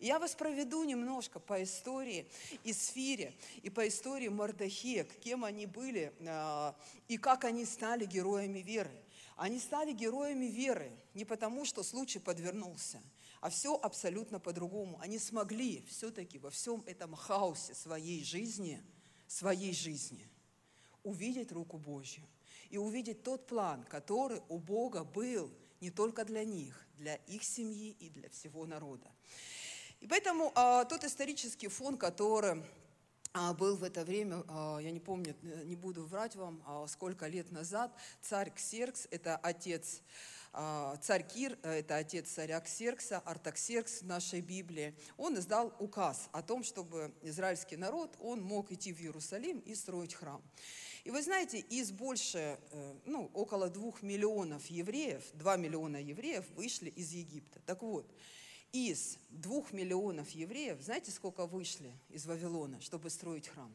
[0.00, 2.26] Я вас проведу немножко по истории
[2.64, 6.76] Исфире и по истории Мардахия, кем они были а,
[7.08, 8.92] и как они стали героями веры.
[9.36, 13.02] Они стали героями веры не потому, что случай подвернулся–
[13.40, 14.98] а все абсолютно по-другому.
[15.00, 18.82] Они смогли все-таки во всем этом хаосе своей жизни,
[19.28, 20.28] своей жизни
[21.02, 22.24] увидеть руку Божью
[22.70, 25.50] и увидеть тот план, который у Бога был
[25.80, 29.10] не только для них, для их семьи и для всего народа.
[30.00, 32.62] И поэтому а, тот исторический фон, который
[33.32, 37.26] а, был в это время, а, я не помню, не буду врать вам, а, сколько
[37.26, 40.02] лет назад, царь Ксеркс, это отец
[40.58, 46.30] а, царь Кир, э, это отец царя Ксеркса, Артаксеркс в нашей Библии, он издал указ
[46.32, 50.42] о том, чтобы израильский народ, он мог идти в Иерусалим и строить храм.
[51.06, 56.88] И вы знаете, из больше, э, ну, около двух миллионов евреев, два миллиона евреев вышли
[56.88, 57.60] из Египта.
[57.64, 58.12] Так вот,
[58.72, 63.72] из двух миллионов евреев, знаете, сколько вышли из Вавилона, чтобы строить храм?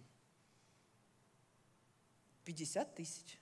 [2.43, 3.39] 50 тысяч.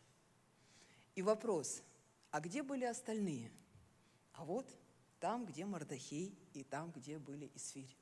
[1.16, 1.82] И вопрос,
[2.30, 3.52] а где были остальные?
[4.34, 4.70] А вот
[5.20, 7.98] там, где Мардахей, и там, где были Исфирь.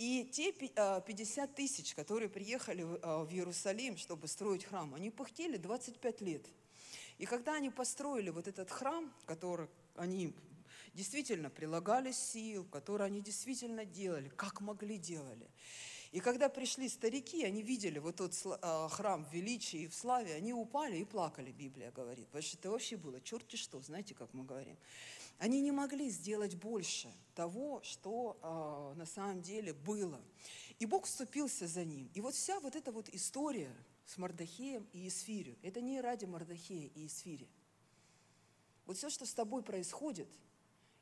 [0.00, 5.58] И те 50 а, тысяч, которые приехали а, в Иерусалим, чтобы строить храм, они пыхтели
[5.58, 6.46] 25 лет.
[7.18, 10.32] И когда они построили вот этот храм, который они
[10.94, 15.50] действительно прилагали сил, который они действительно делали, как могли делали,
[16.12, 18.32] и когда пришли старики, они видели вот тот
[18.62, 22.24] а, храм в величии и в славе, они упали и плакали, Библия говорит.
[22.28, 24.78] Потому что это вообще было черти что, знаете, как мы говорим.
[25.40, 30.20] Они не могли сделать больше того, что э, на самом деле было.
[30.78, 32.08] И Бог вступился за ним.
[32.14, 33.74] И вот вся вот эта вот история
[34.06, 37.48] с Мардахеем и Исфирью, это не ради Мардахея и Исфири.
[38.86, 40.28] Вот все, что с тобой происходит,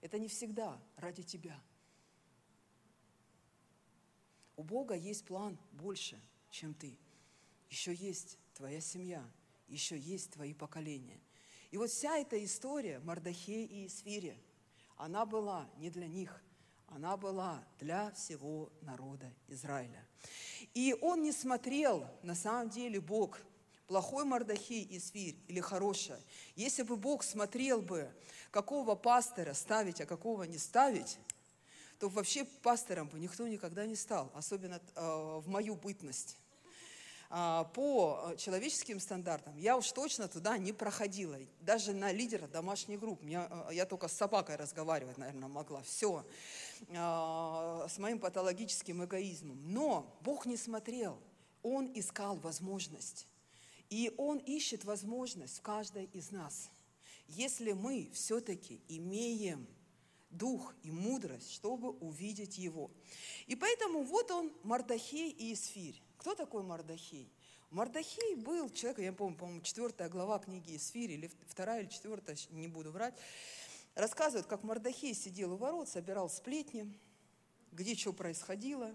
[0.01, 1.61] это не всегда ради тебя–
[4.59, 6.21] у Бога есть план больше,
[6.51, 6.99] чем ты.
[7.71, 9.25] Еще есть твоя семья,
[9.69, 11.21] еще есть твои поколения.
[11.71, 14.39] И вот вся эта история Мардахей и Исфире,
[14.97, 16.43] она была не для них,
[16.89, 20.07] она была для всего народа Израиля.
[20.75, 23.41] И он не смотрел, на самом деле Бог
[23.87, 26.21] плохой Мардахей и Свирь или хорошая.
[26.57, 28.11] Если бы Бог смотрел бы,
[28.51, 31.19] какого пастора ставить, а какого не ставить,
[31.99, 36.37] то вообще пастором бы никто никогда не стал, особенно э, в мою бытность.
[37.31, 41.37] А, по человеческим стандартам я уж точно туда не проходила.
[41.61, 43.27] Даже на лидера домашней группы.
[43.27, 45.83] Я, э, я только с собакой разговаривать, наверное, могла.
[45.83, 46.25] Все.
[46.97, 49.61] А, с моим патологическим эгоизмом.
[49.71, 51.19] Но Бог не смотрел.
[51.63, 53.27] Он искал возможность.
[53.91, 56.71] И Он ищет возможность в каждой из нас.
[57.27, 59.67] Если мы все-таки имеем
[60.31, 62.91] дух и мудрость, чтобы увидеть Его.
[63.47, 66.03] И поэтому вот он, Мардахей и Исфирь.
[66.19, 67.33] Кто такой Мардахей?
[67.71, 72.67] Мардахей был человек, я помню, по-моему, четвертая глава книги Исфири, или вторая или четвертая, не
[72.67, 73.15] буду врать,
[73.95, 76.93] рассказывает, как Мардахей сидел у ворот, собирал сплетни,
[77.71, 78.93] где что происходило,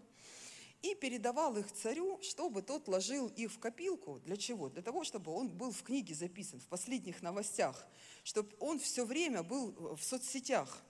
[0.81, 4.19] и передавал их царю, чтобы тот ложил их в копилку.
[4.25, 4.67] Для чего?
[4.67, 7.87] Для того, чтобы он был в книге записан, в последних новостях,
[8.25, 10.83] чтобы он все время был в соцсетях.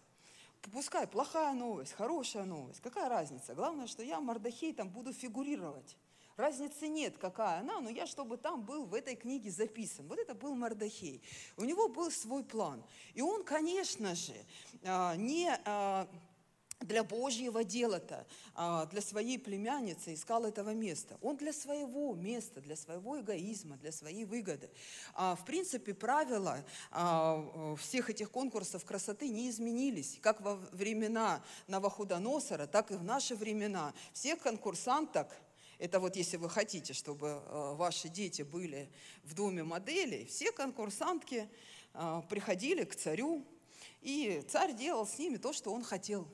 [0.72, 3.54] Пускай плохая новость, хорошая новость, какая разница?
[3.54, 5.96] Главное, что я, Мардахей, там буду фигурировать.
[6.36, 10.08] Разницы нет, какая она, но я, чтобы там был в этой книге записан.
[10.08, 11.22] Вот это был Мардахей.
[11.58, 12.84] У него был свой план.
[13.14, 14.34] И он, конечно же,
[14.84, 16.08] а, не а,
[16.80, 21.20] для Божьего дела-то, а, для своей племянницы искал этого места.
[21.22, 24.72] Он для своего места, для своего эгоизма, для своей выгоды.
[25.16, 26.66] В принципе, правила
[27.78, 30.18] всех этих конкурсов красоты не изменились.
[30.20, 33.94] Как во времена Навахудоносора, так и в наши времена.
[34.14, 35.28] Всех конкурсанток–
[35.84, 38.90] это вот если вы хотите, чтобы э, ваши дети были
[39.26, 41.50] в доме моделей, все конкурсантки
[41.94, 43.46] э, приходили к царю,
[44.00, 46.26] и царь делал с ними то, что он хотел.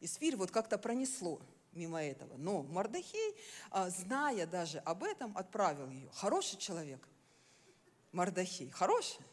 [0.00, 1.40] И Сфирь вот как-то пронесло
[1.72, 2.36] мимо этого.
[2.36, 3.34] Но Мардахей,
[3.72, 6.10] э, зная даже об этом, отправил ее.
[6.12, 7.08] Хороший человек,
[8.12, 9.24] Мардахей, хороший.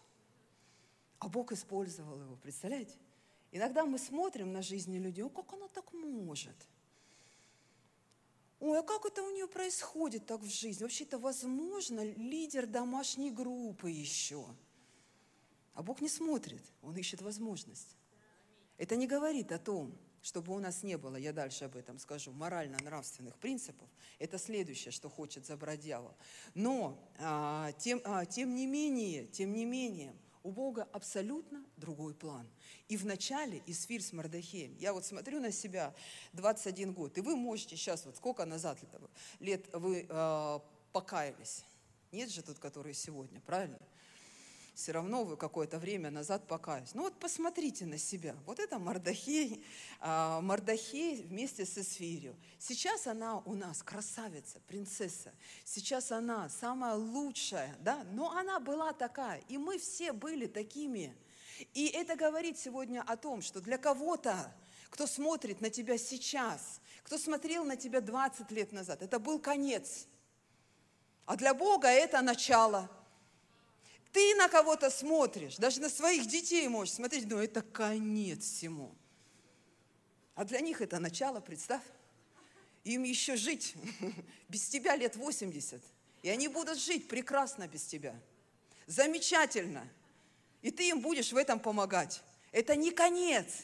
[1.20, 2.96] А Бог использовал его, представляете?
[3.52, 6.56] Иногда мы смотрим на жизни людей, как она так может–
[8.66, 10.84] Ой, а как это у нее происходит так в жизни?
[10.84, 14.46] Вообще-то, возможно, лидер домашней группы еще.
[15.74, 17.98] А Бог не смотрит, Он ищет возможность.
[18.78, 22.32] Это не говорит о том, чтобы у нас не было, я дальше об этом скажу,
[22.32, 23.90] морально-нравственных принципов.
[24.18, 26.16] Это следующее, что хочет забрать дьявол.
[26.54, 32.48] Но а, тем, а, тем не менее, тем не менее, у Бога абсолютно другой план.
[32.90, 34.76] И в начале Исфирь с Мардахеем.
[34.78, 35.96] Я вот смотрю на себя
[36.34, 38.78] 21 год, и вы можете сейчас, вот сколько назад
[39.40, 40.60] лет вы э,
[40.92, 41.64] покаялись?
[42.12, 43.80] Нет же тут, которые сегодня, правильно?
[44.74, 46.96] Все равно вы какое-то время назад покаялись.
[46.96, 48.36] Ну вот посмотрите на себя.
[48.46, 49.64] Вот это Мардахей,
[50.00, 52.36] а, вместе с Эсфирью.
[52.58, 55.32] Сейчас она у нас красавица, принцесса.
[55.64, 58.04] Сейчас она самая лучшая, да?
[58.12, 61.16] Но она была такая, и мы все были такими.
[61.74, 64.52] И это говорит сегодня о том, что для кого-то,
[64.90, 70.08] кто смотрит на тебя сейчас, кто смотрел на тебя 20 лет назад, это был конец.
[71.26, 72.90] А для Бога это начало–
[74.14, 78.96] ты на кого-то смотришь, даже на своих детей можешь смотреть, но это конец всему.
[80.36, 81.82] А для них это начало, представь.
[82.84, 83.76] Им еще жить
[84.50, 85.82] без тебя лет 80.
[86.22, 88.16] И они будут жить прекрасно без тебя.
[88.86, 89.88] Замечательно.
[90.62, 92.22] И ты им будешь в этом помогать.
[92.52, 93.64] Это не конец.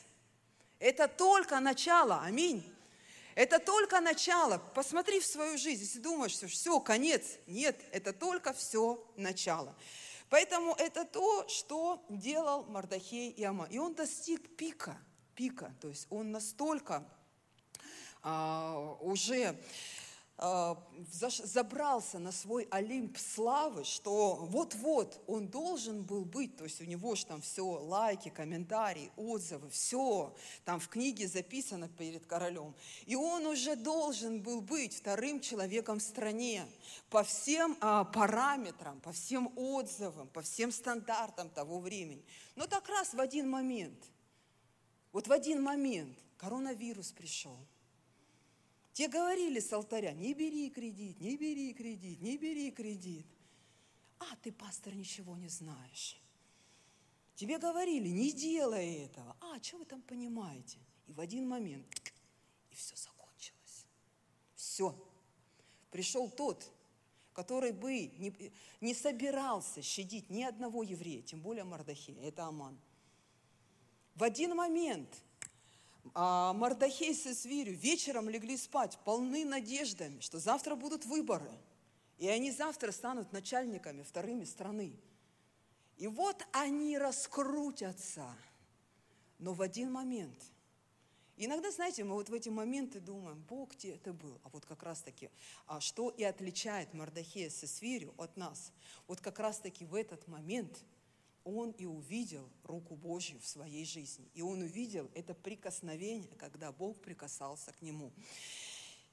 [0.79, 2.21] Это только начало.
[2.23, 2.63] Аминь.
[3.35, 4.57] Это только начало.
[4.73, 5.83] Посмотри в свою жизнь.
[5.83, 7.37] Если думаешь, что все, конец.
[7.45, 9.75] Нет, это только все начало.
[10.29, 13.65] Поэтому это то, что делал Мардахей и Ама.
[13.71, 14.97] И он достиг пика,
[15.35, 15.73] пика.
[15.81, 17.03] То есть он настолько
[18.21, 19.57] а, уже
[20.39, 27.15] забрался на свой Олимп славы, что вот-вот он должен был быть, то есть у него
[27.15, 32.73] же там все, лайки, комментарии, отзывы, все там в книге записано перед королем.
[33.05, 36.65] И он уже должен был быть вторым человеком в стране
[37.09, 42.23] по всем а, параметрам, по всем отзывам, по всем стандартам того времени.
[42.55, 44.05] Но так раз в один момент,
[45.11, 47.57] вот в один момент коронавирус пришел–
[48.99, 53.25] те говорили с алтаря, не бери кредит, не бери кредит, не бери кредит.
[54.19, 56.21] А ты, пастор, ничего не знаешь.
[57.33, 59.37] Тебе говорили, не делай этого.
[59.39, 60.79] А, что вы там понимаете?
[61.07, 61.87] И в один момент,
[62.71, 63.85] и все закончилось.
[64.55, 64.93] Все.
[65.91, 66.69] Пришел тот,
[67.31, 72.77] который бы не, не собирался щадить ни одного еврея, тем более Мардахея, это Аман.
[74.15, 75.23] В один момент–
[76.13, 81.51] а Мардахей со Свирю вечером легли спать, полны надеждами, что завтра будут выборы.
[82.17, 84.93] И они завтра станут начальниками вторыми страны.
[85.97, 88.27] И вот они раскрутятся.
[89.37, 90.37] Но в один момент–
[91.41, 94.41] Иногда, знаете, мы вот в эти моменты думаем, Бог где это был?
[94.43, 95.29] А вот как раз-таки,
[95.67, 98.73] а что и отличает Мардахея с Исфирью от нас?
[99.07, 100.83] Вот как раз-таки в этот момент
[101.49, 104.29] он и увидел руку Божью в своей жизни.
[104.33, 108.11] И он увидел это прикосновение, когда Бог прикасался к нему.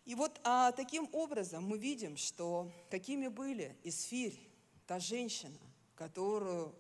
[0.05, 4.39] И вот а, таким образом мы видим, что какими были Исфирь,
[4.87, 5.59] та женщина,
[5.97, 6.75] которую,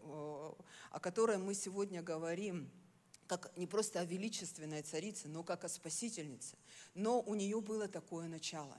[0.90, 2.70] о которой мы сегодня говорим–
[3.26, 6.56] как не просто о величественной царице, но как о спасительнице.
[6.94, 8.76] Но у нее было такое начало.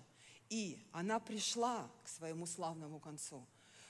[0.49, 3.45] И она пришла к своему славному концу.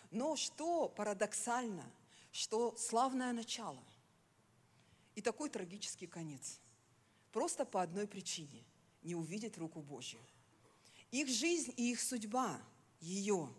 [0.09, 1.85] Но что парадоксально,
[2.37, 3.83] что славное начало
[5.15, 6.59] и такой трагический конец.
[7.31, 8.63] Просто по одной причине–
[9.01, 10.19] не увидеть руку Божью.
[11.09, 12.61] Их жизнь и их судьба,
[12.99, 13.51] ее,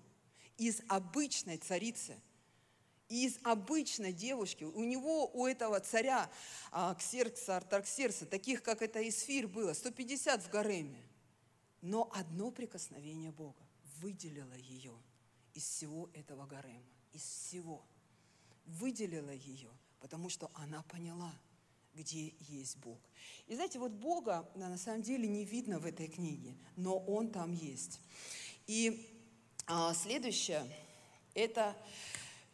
[0.59, 2.21] из обычной царицы–
[3.09, 6.31] из обычной девушки, у него, у этого царя
[6.71, 11.03] а, Ксеркса, Артаксерса, таких, как это Исфир было, 150 в гареме.
[11.81, 13.67] Но одно прикосновение Бога
[13.97, 14.95] выделило ее
[15.55, 17.83] из всего этого гарема, из всего.
[18.69, 21.33] Выделило ее, потому что она поняла,
[21.95, 22.99] где есть Бог.
[23.49, 27.53] И знаете, вот Бога на самом деле не видно в этой книге, но Он там
[27.53, 28.01] есть.
[28.67, 29.11] И
[29.67, 30.65] а, следующее–
[31.35, 31.77] это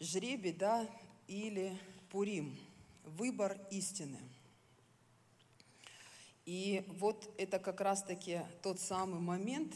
[0.01, 0.89] жребий, да,
[1.27, 1.79] или
[2.11, 2.59] Пурим,
[3.05, 4.19] выбор истины.
[6.47, 9.75] И вот это как раз-таки тот самый момент,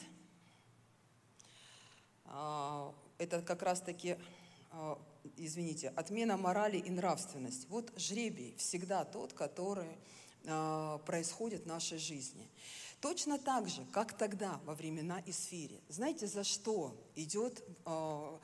[2.27, 4.17] а, это как раз-таки,
[4.71, 4.99] а,
[5.37, 7.67] извините, отмена морали и нравственности.
[7.69, 9.99] Вот жребий всегда тот, который
[10.47, 12.49] а, происходит в нашей жизни.
[13.01, 15.81] Точно так же, как тогда, во времена Исфири.
[15.89, 18.41] Знаете, за что идет, а,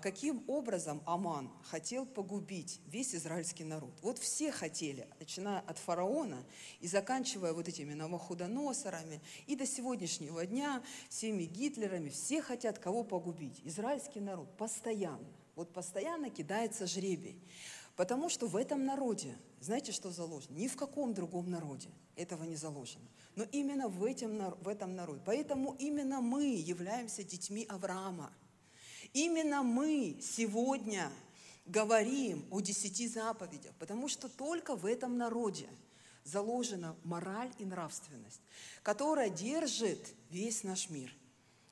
[0.00, 3.92] каким образом Аман хотел погубить весь израильский народ?
[4.00, 6.42] Вот все хотели, начиная от фараона
[6.80, 13.60] и заканчивая вот этими новохудоносорами, и до сегодняшнего дня всеми Гитлерами, все хотят кого погубить?
[13.64, 15.28] Израильский народ постоянно.
[15.60, 17.38] Вот постоянно кидается жребий.
[17.94, 20.56] Потому что в этом народе, знаете, что заложено?
[20.56, 23.06] Ни в каком другом народе этого не заложено
[23.36, 25.22] но именно в, этом, в этом народе.
[25.24, 28.32] Поэтому именно мы являемся детьми Авраама.
[29.12, 31.10] Именно мы сегодня
[31.66, 35.68] говорим о десяти заповедях, потому что только в этом народе
[36.24, 38.42] заложена мораль и нравственность,
[38.82, 41.14] которая держит весь наш мир.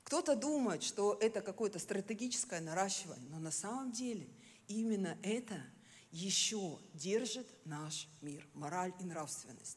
[0.08, 4.26] Кто-то думает, что это какое-то стратегическое наращивание, но на самом деле
[4.66, 5.62] именно это
[6.10, 9.76] еще держит наш мир, мораль и нравственность.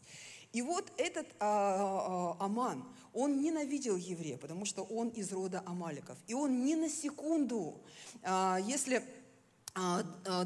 [0.53, 6.17] И вот этот а, а, Аман, он ненавидел еврея, потому что он из рода Амаликов.
[6.27, 7.81] И он ни на секунду,
[8.23, 9.03] а, если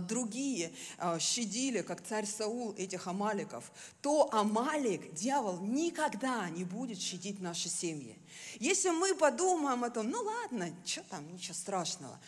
[0.07, 3.71] другие а, щадили, как царь Саул, этих Амаликов,
[4.01, 8.17] то Амалик, дьявол, никогда не будет щадить наши семьи.
[8.59, 12.19] Если мы подумаем о том, ну ладно, что там, ничего страшного,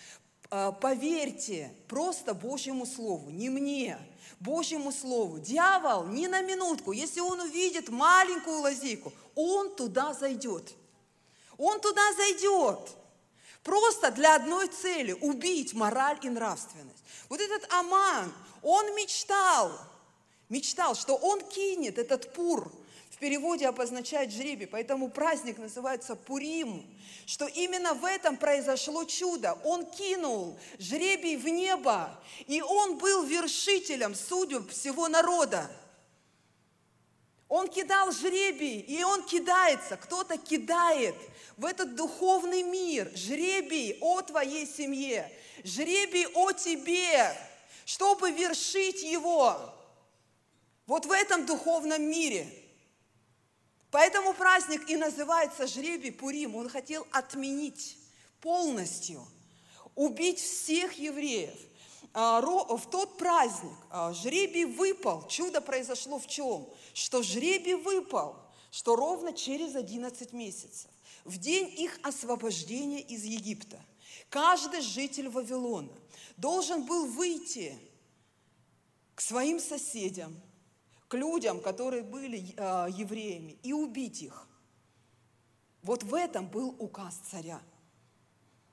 [0.81, 3.97] поверьте просто Божьему Слову, не мне,
[4.39, 5.39] Божьему Слову.
[5.39, 10.73] Дьявол ни на минутку, если он увидит маленькую лазейку, он туда зайдет.
[11.57, 12.95] Он туда зайдет.
[13.67, 17.03] Просто для одной цели– убить мораль и нравственность.
[17.27, 19.73] Вот этот Аман, он мечтал,
[20.47, 22.71] мечтал, что он кинет этот пур–
[23.17, 26.85] в переводе обозначает жребий, поэтому праздник называется Пурим,
[27.25, 29.57] что именно в этом произошло чудо.
[29.63, 32.15] Он кинул жребий в небо,
[32.45, 35.67] и он был вершителем судеб всего народа.
[37.49, 41.15] Он кидал жребий, и он кидается, кто-то кидает
[41.55, 45.31] в этот духовный мир жребий о твоей семье,
[45.63, 47.35] жребий о тебе,
[47.85, 49.73] чтобы вершить его.
[50.85, 52.47] Вот в этом духовном мире–
[53.91, 56.55] Поэтому праздник и называется жребий Пурим.
[56.55, 57.97] Он хотел отменить
[58.41, 59.25] полностью,
[59.95, 61.57] убить всех евреев.
[62.19, 65.27] А, в тот праздник а, жребий выпал.
[65.27, 66.67] Чудо произошло в чем?
[66.95, 68.35] Что жребий выпал,
[68.71, 70.89] что ровно через 11 месяцев,
[71.25, 73.79] в день их освобождения из Египта,
[74.31, 75.93] каждый житель Вавилона
[76.37, 77.77] должен был выйти
[79.13, 80.35] к своим соседям,
[81.09, 84.47] к людям, которые были э, евреями, и убить их.
[85.83, 87.61] Вот в этом был указ царя,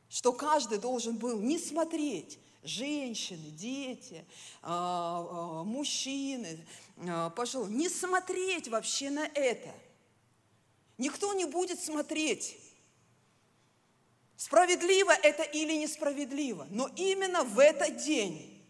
[0.09, 4.25] что каждый должен был не смотреть женщины, дети,
[4.62, 6.67] э, э, мужчины,
[7.37, 9.73] пожалуй, не смотреть вообще на это.
[10.99, 12.57] Никто не будет смотреть.
[14.37, 18.62] Справедливо это или несправедливо, но именно в этот день,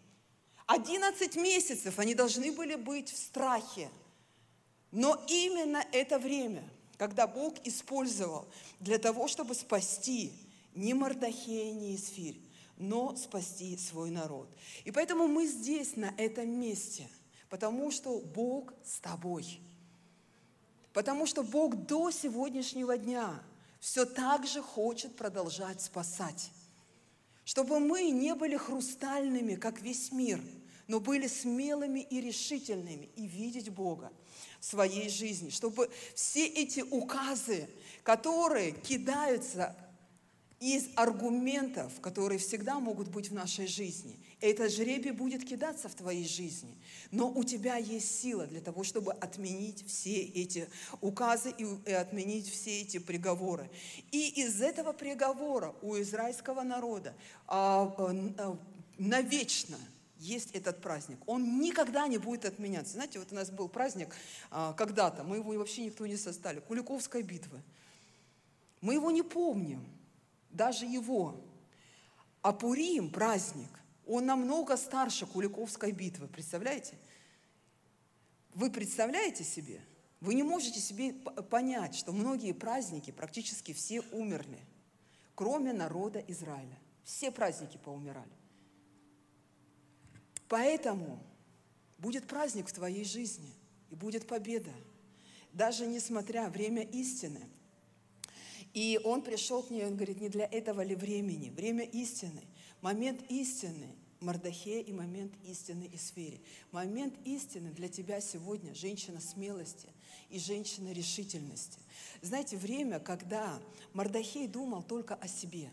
[0.67, 3.89] 11 месяцев они должны были быть в страхе,
[4.91, 6.63] но именно это время,
[6.97, 8.47] когда Бог использовал
[8.79, 10.33] для того, чтобы спасти
[10.75, 12.39] не Мордахея, не Исфирь,
[12.77, 14.49] но спасти свой народ.
[14.83, 17.07] И поэтому мы здесь, на этом месте,
[17.49, 19.59] потому что Бог с тобой.
[20.93, 23.41] Потому что Бог до сегодняшнего дня
[23.79, 26.51] все так же хочет продолжать спасать.
[27.43, 30.41] Чтобы мы не были хрустальными, как весь мир,
[30.87, 34.11] но были смелыми и решительными и видеть Бога
[34.59, 35.49] в своей жизни.
[35.49, 37.69] Чтобы все эти указы,
[38.03, 39.75] которые кидаются
[40.65, 44.17] из аргументов, которые всегда могут быть в нашей жизни.
[44.41, 46.75] Этот жребий будет кидаться в твоей жизни.
[47.11, 50.67] Но у тебя есть сила для того, чтобы отменить все эти
[51.01, 53.69] указы и отменить все эти приговоры.
[54.11, 57.13] И из этого приговора у израильского народа
[57.45, 58.57] а, а,
[58.97, 59.77] навечно
[60.17, 61.19] есть этот праздник.
[61.27, 62.93] Он никогда не будет отменяться.
[62.93, 64.15] Знаете, вот у нас был праздник
[64.49, 67.61] а, когда-то, мы его вообще никто не состали, Куликовской битвы.
[68.81, 69.94] Мы его не помним
[70.55, 71.35] даже его.
[72.41, 73.69] А Пурим, праздник,
[74.05, 76.97] он намного старше Куликовской битвы, представляете?
[78.53, 79.81] Вы представляете себе?
[80.21, 84.59] Вы не можете себе понять, что многие праздники, практически все умерли,
[85.35, 86.79] кроме народа Израиля.
[87.03, 88.31] Все праздники поумирали.
[90.47, 91.21] Поэтому
[91.97, 93.53] будет праздник в твоей жизни,
[93.89, 94.71] и будет победа.
[95.51, 97.49] Даже несмотря время истины–
[98.75, 101.49] и он пришел к ней, он говорит, не для этого ли времени?
[101.49, 102.43] Время истины.
[102.81, 106.41] Момент истины Мардахе и момент истины и сфере.
[106.71, 109.87] Момент истины для тебя сегодня женщина смелости
[110.29, 111.79] и женщина решительности.
[112.21, 113.59] Знаете, время, когда
[113.93, 115.71] Мардахей думал только о себе.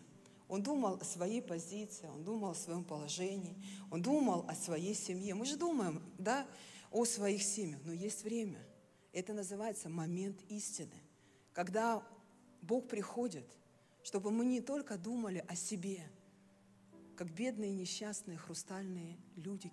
[0.49, 3.57] Он думал о своей позиции, он думал о своем положении,
[3.91, 5.35] он думал о своей семье.
[5.35, 6.47] Мы же думаем, да,
[6.91, 8.59] о своих семьях, но есть время.
[9.13, 10.95] Это называется момент истины,
[11.53, 12.03] когда
[12.63, 13.47] Бог приходит,
[14.03, 16.09] чтобы мы не только думали о себе,
[17.17, 19.71] как бедные, несчастные, хрустальные люди,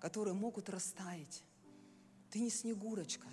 [0.00, 1.42] которые могут растаять.
[2.30, 3.28] Ты не снегурочка.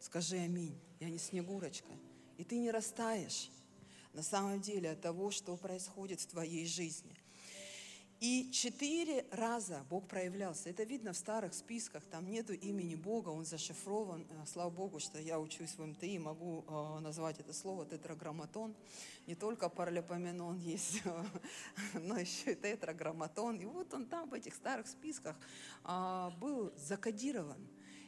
[0.00, 0.78] Скажи аминь.
[1.00, 1.92] Я не снегурочка.
[2.38, 3.50] И ты не растаешь
[4.12, 7.16] на самом деле от того, что происходит в твоей жизни.
[8.22, 10.70] И четыре раза Бог проявлялся.
[10.70, 14.28] Это видно в старых списках, там нету имени Бога, он зашифрован.
[14.30, 18.76] Э, слава Богу, что я учусь в МТИ, могу э, назвать это слово тетраграмматон.
[19.26, 21.02] Не только паралипоменон есть,
[21.94, 23.56] но еще и тетраграмматон.
[23.56, 25.34] И вот он там в этих старых списках
[25.82, 27.66] а, был закодирован.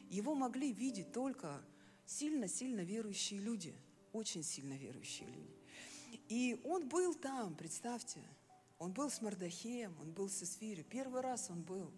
[0.09, 1.61] Его могли видеть только
[2.05, 3.75] сильно-сильно верующие люди,
[4.13, 5.59] очень сильно верующие люди.
[6.29, 8.21] И он был там, представьте,
[8.77, 10.83] он был с Мардахеем, он был с Исфирой.
[10.83, 11.91] Первый раз он был,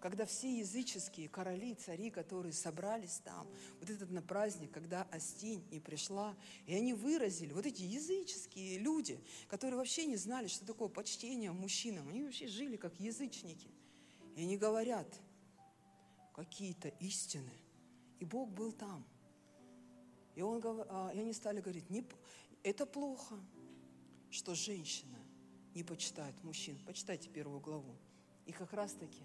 [0.00, 3.46] когда все языческие короли, цари, которые собрались там,
[3.80, 9.20] вот этот на праздник, когда Астинь не пришла, и они выразили, вот эти языческие люди,
[9.48, 13.68] которые вообще не знали, что такое почтение мужчинам, они вообще жили как язычники.
[14.36, 15.20] И они говорят
[16.32, 17.52] какие-то истины.
[18.20, 19.04] И Бог был там.
[20.36, 22.06] И, он, а, и они стали говорить, не,
[22.62, 23.34] это плохо,
[24.30, 25.18] что женщина
[25.74, 26.78] не почитают мужчин.
[26.86, 27.96] Почитайте первую главу.
[28.46, 29.22] И как раз-таки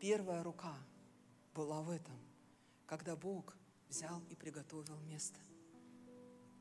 [0.00, 0.76] первая рука
[1.54, 2.18] была в этом,
[2.86, 3.56] когда Бог
[3.88, 5.38] взял и приготовил место.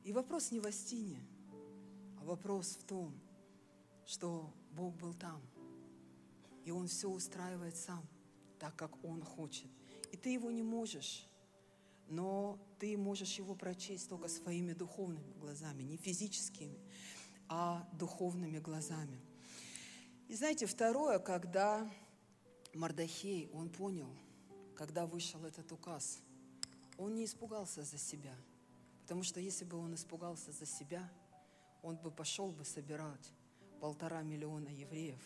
[0.04, 1.22] И вопрос не в Астине,
[2.20, 3.14] а вопрос в том,
[4.06, 5.42] что Бог был там.
[6.66, 8.06] И Он все устраивает сам,
[8.60, 9.70] так как Он хочет.
[10.12, 11.28] И ты его не можешь,
[12.08, 16.80] но ты можешь его прочесть только своими духовными глазами, не физическими
[17.50, 19.20] а духовными глазами.
[20.28, 21.90] И знаете, второе, когда
[22.74, 24.10] Мардахей, он понял,
[24.76, 26.20] когда вышел этот указ,
[26.98, 28.36] он не испугался за себя.
[29.04, 31.10] Потому что если бы он испугался за себя,
[31.82, 33.32] он бы пошел бы собирать
[33.80, 35.22] полтора миллиона евреев,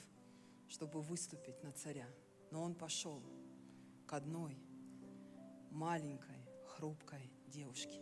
[0.67, 2.07] чтобы выступить на царя.
[2.51, 3.21] Но он пошел
[4.05, 4.57] к одной
[5.71, 7.99] маленькой, хрупкой девушке.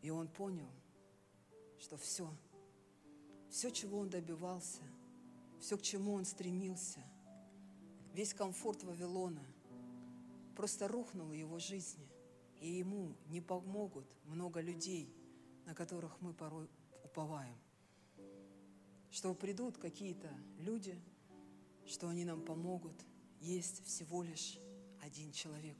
[0.00, 0.70] И он понял,
[1.78, 2.32] что все–
[3.54, 4.82] все, чего он добивался,
[5.60, 6.98] все, к чему он стремился,
[8.12, 9.46] весь комфорт Вавилона
[10.56, 12.04] просто рухнул в его жизни.
[12.60, 15.08] И ему не помогут много людей,
[15.66, 16.68] на которых мы порой
[17.04, 17.56] уповаем.
[19.12, 20.28] Что придут какие-то
[20.58, 21.00] люди,
[21.86, 23.06] что они нам помогут.
[23.40, 24.58] Есть всего лишь
[25.00, 25.76] один человек,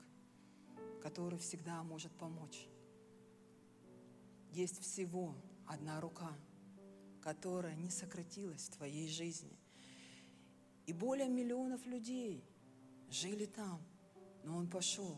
[1.03, 2.69] который всегда может помочь.
[4.53, 5.35] Есть всего
[5.67, 6.33] одна рука–
[7.25, 9.59] которое не сократилось в твоей жизни.
[10.85, 12.45] И более миллионов людей
[13.09, 13.81] жили там,
[14.45, 15.17] но он пошел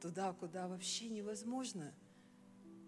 [0.00, 1.94] туда, куда вообще невозможно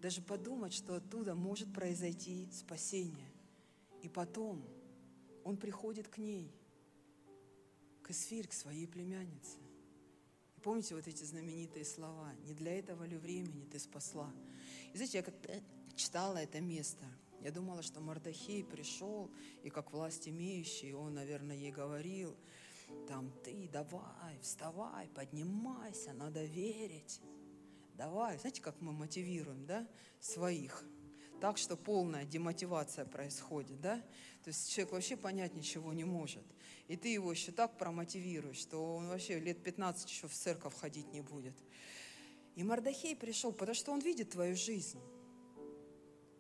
[0.03, 3.31] даже подумать, что оттуда может произойти спасение.
[4.03, 4.65] И потом
[5.45, 6.53] он приходит к ней,
[8.03, 9.59] к Эсфирь, к своей племяннице.
[10.57, 12.33] И помните вот эти знаменитые слова?
[12.45, 14.33] «Не для этого ли времени ты спасла?»
[14.93, 15.63] И знаете, я как-то
[15.95, 17.05] читала это место,
[17.41, 19.31] я думала, что Мардахей пришел,
[19.63, 22.37] и как власть имеющий, он, наверное, ей говорил,
[23.09, 27.21] там, ты давай, вставай, поднимайся, надо верить.
[27.95, 29.87] Давай, знаете, как мы мотивируем, да,
[30.21, 30.85] своих–
[31.41, 33.97] так, что полная демотивация происходит, да?
[34.45, 36.45] То есть человек вообще понять ничего не может.
[36.87, 41.11] И ты его еще так промотивируешь, что он вообще лет 15 еще в церковь ходить
[41.13, 41.55] не будет.
[42.57, 45.01] И Мардахей пришел, потому что он видит твою жизнь.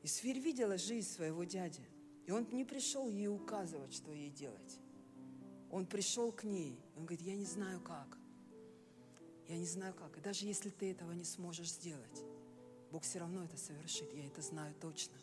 [0.02, 1.86] И Свирь видела жизнь своего дяди.
[2.26, 4.78] И он не пришел ей указывать, что ей делать.
[5.70, 6.80] Он пришел к ней.
[6.96, 8.18] Он говорит, я не знаю как.
[9.48, 10.16] Я не знаю как.
[10.16, 12.24] И даже если ты этого не сможешь сделать,
[12.90, 15.16] Бог все равно это совершит, я это знаю точно.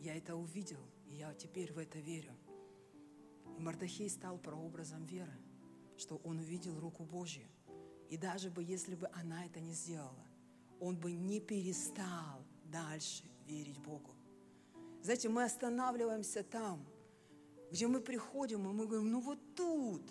[0.00, 2.32] Я это увидел, и я теперь в это верю.
[3.56, 5.36] И Мардахей стал прообразом веры,
[5.96, 7.46] что он увидел руку Божью.
[8.08, 10.26] И даже бы, если бы она это не сделала,
[10.80, 14.14] он бы не перестал дальше верить Богу.
[15.02, 16.86] Знаете, мы останавливаемся там,
[17.70, 20.02] где мы приходим, и мы говорим, ну вот тут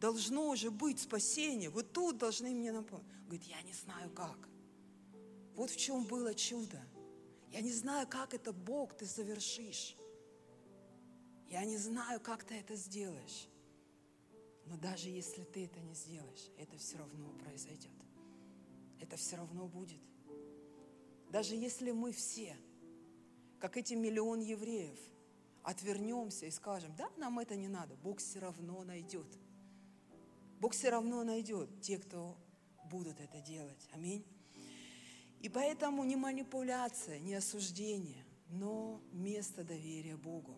[0.00, 3.06] должно же быть спасение, вот тут должны мне напомнить.
[3.24, 4.48] Говорит, я не знаю как.
[5.54, 6.80] Вот в чем было чудо.
[7.50, 9.96] Я не знаю, как это Бог ты совершишь.
[11.48, 13.48] Я не знаю, как ты это сделаешь.
[14.66, 17.90] Но даже если ты это не сделаешь, это все равно произойдет.
[19.00, 20.00] Это все равно будет.
[21.30, 22.56] Даже если мы все,
[23.60, 24.98] как эти миллион евреев,
[25.62, 29.38] отвернемся и скажем, да, нам это не надо, Бог все равно найдет.
[30.58, 32.36] Бог все равно найдет те, кто
[32.84, 33.88] будут это делать.
[33.92, 34.24] Аминь.
[35.40, 40.56] И поэтому не манипуляция, не осуждение, но место доверия Богу.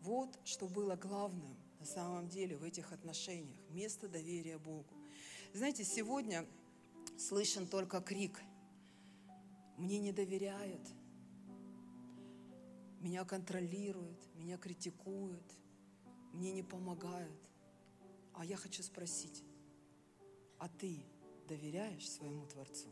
[0.00, 3.58] Вот что было главным на самом деле в этих отношениях.
[3.70, 4.94] Место доверия Богу.
[5.52, 6.46] Знаете, сегодня
[7.18, 8.40] слышен только крик.
[9.76, 10.80] Мне не доверяют,
[13.00, 15.54] меня контролируют, меня критикуют,
[16.32, 17.40] мне не помогают.
[18.34, 19.44] А я хочу спросить,
[20.58, 21.04] а ты
[21.48, 22.88] доверяешь своему Творцу?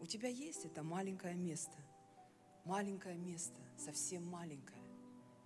[0.00, 1.76] У тебя есть это маленькое место,
[2.64, 4.82] маленькое место, совсем маленькое,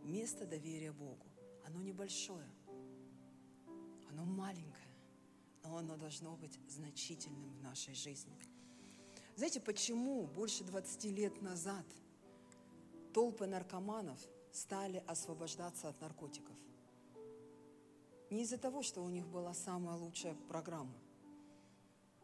[0.00, 1.26] место доверия Богу.
[1.64, 2.48] Оно небольшое,
[4.10, 4.88] оно маленькое,
[5.62, 8.36] но оно должно быть значительным в нашей жизни.
[9.36, 11.86] Знаете, почему больше 20 лет назад
[13.12, 14.18] толпы наркоманов
[14.52, 16.56] стали освобождаться от наркотиков?
[18.30, 20.94] Не из-за того, что у них была самая лучшая программа–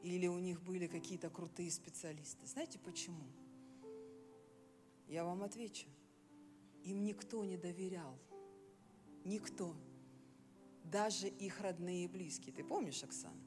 [0.05, 2.47] или у них были какие-то крутые специалисты.
[2.47, 3.25] Знаете почему?
[5.09, 5.89] Я вам отвечу.
[6.85, 8.19] Им никто не доверял.
[9.25, 9.75] Никто.
[10.85, 12.55] Даже их родные и близкие.
[12.55, 13.41] Ты помнишь, Оксана?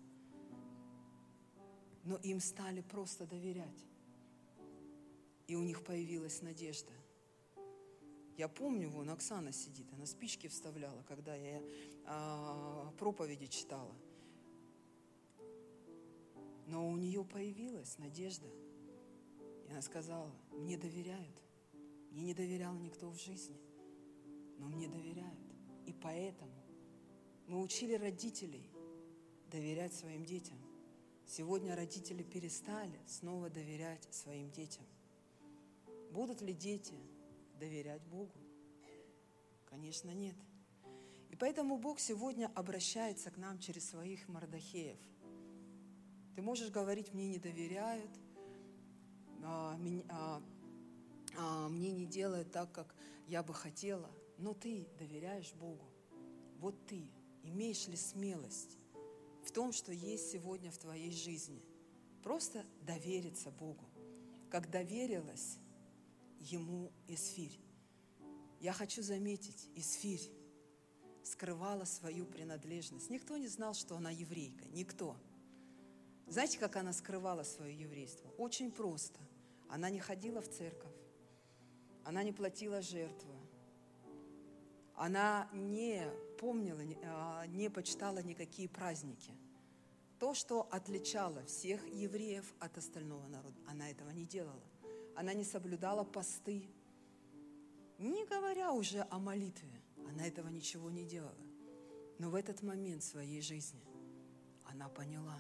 [2.04, 3.86] Но им стали просто доверять.
[5.46, 6.92] И у них появилась надежда.
[8.38, 11.60] Я помню, вон Оксана сидит, она спички вставляла, когда я
[12.06, 13.96] а, проповеди читала.
[16.68, 18.48] Но у нее появилась надежда.
[19.68, 21.36] И она сказала, мне доверяют.
[22.12, 23.58] Мне не доверял никто в жизни,
[24.60, 25.40] но мне доверяют.
[25.88, 26.54] И поэтому
[27.48, 28.70] мы учили родителей
[29.50, 30.58] доверять своим детям.
[31.26, 34.86] Сегодня родители перестали снова доверять своим детям.
[36.12, 36.94] Будут ли дети
[37.58, 38.34] доверять Богу?
[39.66, 40.36] Конечно, нет.
[41.30, 45.00] И поэтому Бог сегодня обращается к нам через своих Мардахеев–
[46.38, 48.12] ты можешь говорить, мне не доверяют,
[49.44, 50.44] а, меня, а,
[51.36, 52.94] а, мне не делают так, как
[53.28, 55.84] я бы хотела, но ты доверяешь Богу.
[56.60, 57.10] Вот ты
[57.42, 58.78] имеешь ли смелость
[59.44, 61.66] в том, что есть сегодня в твоей жизни?
[62.22, 63.86] Просто довериться Богу,
[64.52, 65.58] как доверилась
[66.40, 67.60] ему Исфирь.
[68.60, 70.32] Я хочу заметить, Исфирь
[71.24, 73.10] скрывала свою принадлежность.
[73.10, 75.18] Никто не знал, что она еврейка, никто.
[76.28, 78.30] Знаете, как она скрывала свое еврейство?
[78.38, 79.20] Очень просто.
[79.70, 80.96] Она не ходила в церковь,
[82.04, 83.36] она не платила жертвы,
[84.96, 86.10] она не
[86.40, 89.32] помнила, а, не почитала никакие праздники.
[90.20, 94.64] То, что отличало всех евреев от остального народа, она этого не делала.
[95.18, 96.70] Она не соблюдала посты.
[97.98, 99.82] не говоря уже о молитве.
[100.08, 101.34] Она этого ничего не делала.
[102.20, 103.84] Но в этот момент своей жизни
[104.64, 105.40] она поняла,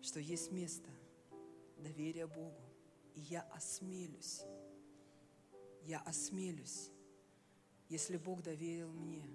[0.00, 0.88] что есть место
[1.78, 2.62] доверия Богу.
[3.16, 4.42] И я осмелюсь,
[5.82, 6.92] я осмелюсь,
[7.88, 9.28] если Бог доверил мне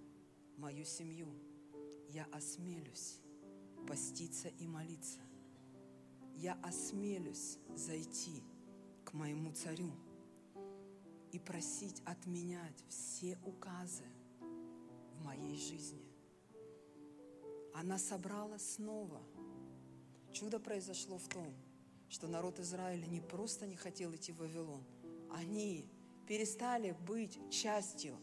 [0.55, 1.27] мою семью,
[2.07, 3.19] я осмелюсь
[3.85, 5.19] поститься и молиться.
[6.35, 8.43] Я осмелюсь зайти
[9.05, 9.91] к моему царю
[11.31, 14.03] и просить отменять все указы
[15.13, 16.05] в моей жизни.
[17.73, 19.21] Она собрала снова.
[20.31, 21.53] Чудо произошло в том,
[22.09, 24.83] что народ Израиля не просто не хотел идти в Вавилон,
[25.31, 25.89] они
[26.27, 28.17] перестали быть частью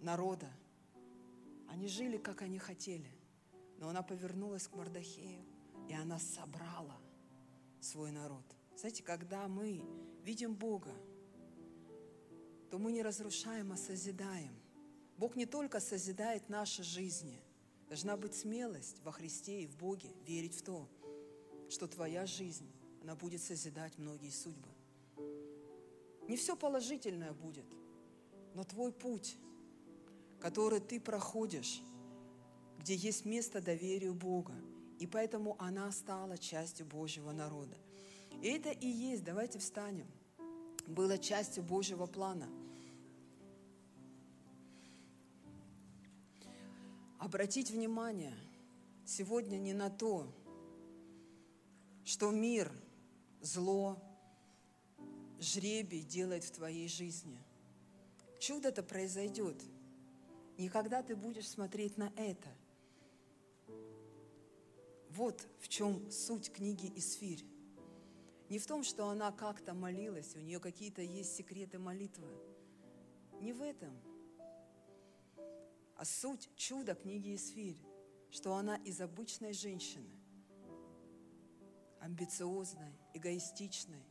[0.00, 0.50] народа.
[1.68, 3.10] Они жили, как они хотели.
[3.78, 5.44] Но она повернулась к Мардахею,
[5.92, 6.96] и она собрала
[7.78, 8.44] свой народ.
[8.78, 9.84] Знаете, когда мы
[10.22, 10.94] видим Бога,
[12.70, 14.58] то мы не разрушаем, а созидаем.
[15.18, 17.38] Бог не только созидает наши жизни.
[17.88, 20.88] Должна быть смелость во Христе и в Боге верить в то,
[21.68, 22.72] что твоя жизнь,
[23.02, 24.70] она будет созидать многие судьбы.
[26.26, 27.66] Не все положительное будет,
[28.54, 29.36] но твой путь,
[30.40, 31.82] который ты проходишь,
[32.78, 34.54] где есть место доверию Бога,
[35.02, 37.76] и поэтому она стала частью Божьего народа.
[38.40, 40.06] И это и есть, давайте встанем,
[40.86, 42.48] было частью Божьего плана.
[47.18, 48.32] Обратить внимание
[49.04, 50.32] сегодня не на то,
[52.04, 52.70] что мир,
[53.40, 54.00] зло,
[55.40, 57.42] жребий делает в твоей жизни.
[58.38, 59.60] Чудо-то произойдет.
[60.58, 62.48] Не когда ты будешь смотреть на это.
[65.14, 67.44] Вот в чем суть книги «Исфирь».
[68.48, 72.28] Не в том, что она как-то молилась, у нее какие-то есть секреты молитвы.
[73.40, 73.94] Не в этом.
[75.96, 77.76] А суть чуда книги «Исфирь»,
[78.30, 80.10] что она из обычной женщины
[82.00, 84.02] амбициозной, эгоистичной.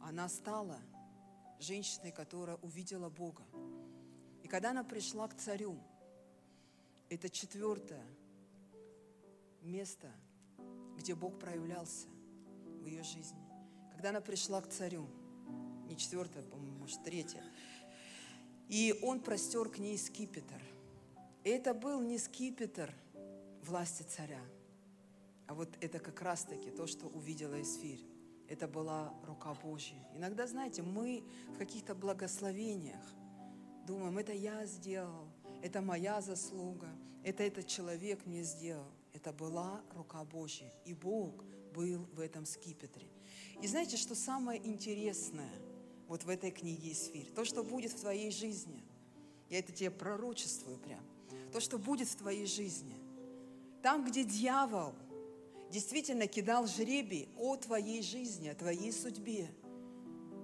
[0.00, 0.80] Она стала
[1.60, 3.44] женщиной, которая увидела Бога.
[4.42, 5.78] И когда она пришла к царю,
[7.10, 8.04] это четвертое
[9.64, 10.10] место,
[10.96, 12.08] где Бог проявлялся
[12.80, 13.42] в ее жизни.
[13.92, 15.06] Когда она пришла к царю,
[15.88, 17.42] не четвертое, по-моему, может, третье,
[18.68, 20.60] и он простер к ней скипетр.
[21.42, 22.94] И это был не скипетр
[23.62, 24.40] власти царя–
[25.46, 28.04] а вот это как раз-таки то, что увидела Исфирь.
[28.48, 29.96] Это была рука Божья.
[30.14, 31.22] Иногда, знаете, мы
[31.54, 33.02] в каких-то благословениях
[33.86, 35.28] думаем, это я сделал,
[35.62, 36.88] это моя заслуга,
[37.22, 38.90] это этот человек мне сделал.
[39.24, 40.70] Это была рука Божья.
[40.84, 43.08] И Бог был в этом скипетре.
[43.62, 45.50] И знаете, что самое интересное
[46.08, 47.32] вот в этой книге Исфирь?
[47.34, 48.84] То, что будет в твоей жизни.
[49.48, 51.02] Я это тебе пророчествую прям.
[51.54, 52.96] То, что будет в твоей жизни.
[53.82, 54.92] Там, где дьявол–
[55.70, 59.48] действительно кидал жребий о твоей жизни, о твоей судьбе,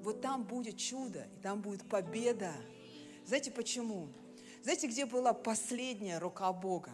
[0.03, 2.51] вот там будет чудо, и там будет победа.
[3.27, 4.09] Знаете почему?
[4.63, 6.93] Знаете, где была последняя рука Бога?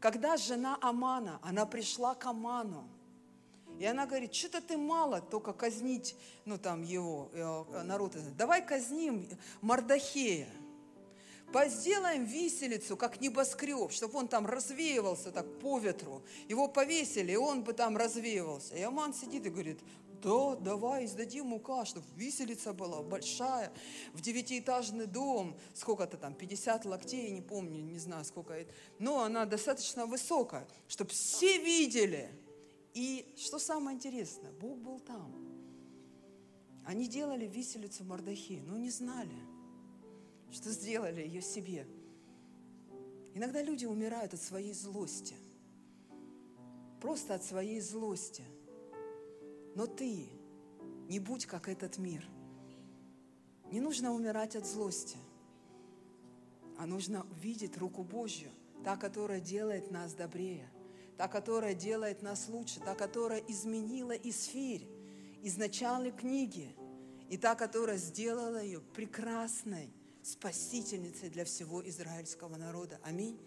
[0.00, 2.88] Когда жена Амана, она пришла к Аману,
[3.78, 9.28] и она говорит, что-то ты мало только казнить, ну там его, э, народ, давай казним
[9.60, 10.48] Мардахея.
[11.66, 16.22] Сделаем виселицу, как небоскреб, чтобы он там развеивался так по ветру.
[16.48, 18.76] Его повесили, и он бы там развеивался.
[18.76, 19.80] И Аман сидит и говорит,
[20.22, 23.72] да, давай, издадим указ, чтобы виселица была большая,
[24.12, 28.66] в девятиэтажный дом, сколько-то там, 50 локтей, не помню, не знаю, сколько
[28.98, 32.30] но она достаточно высокая, чтобы все видели.
[32.94, 35.32] И что самое интересное, Бог был там.
[36.84, 39.36] Они делали виселицу Мордахи, но не знали–
[40.52, 41.86] что сделали ее себе.
[43.34, 45.36] Иногда люди умирают от своей злости.
[47.00, 48.44] Просто от своей злости.
[49.74, 50.28] Но ты
[51.08, 52.24] не будь как этот мир.
[53.70, 55.16] Не нужно умирать от злости,
[56.78, 58.50] а нужно увидеть руку Божью,
[58.84, 60.68] та, которая делает нас добрее,
[61.16, 64.88] та, которая делает нас лучше, та, которая изменила Исфирь
[65.42, 66.74] из начальной книги,
[67.28, 69.92] и та, которая сделала ее прекрасной,
[70.22, 72.98] спасительницей для всего израильского народа.
[73.02, 73.38] Аминь.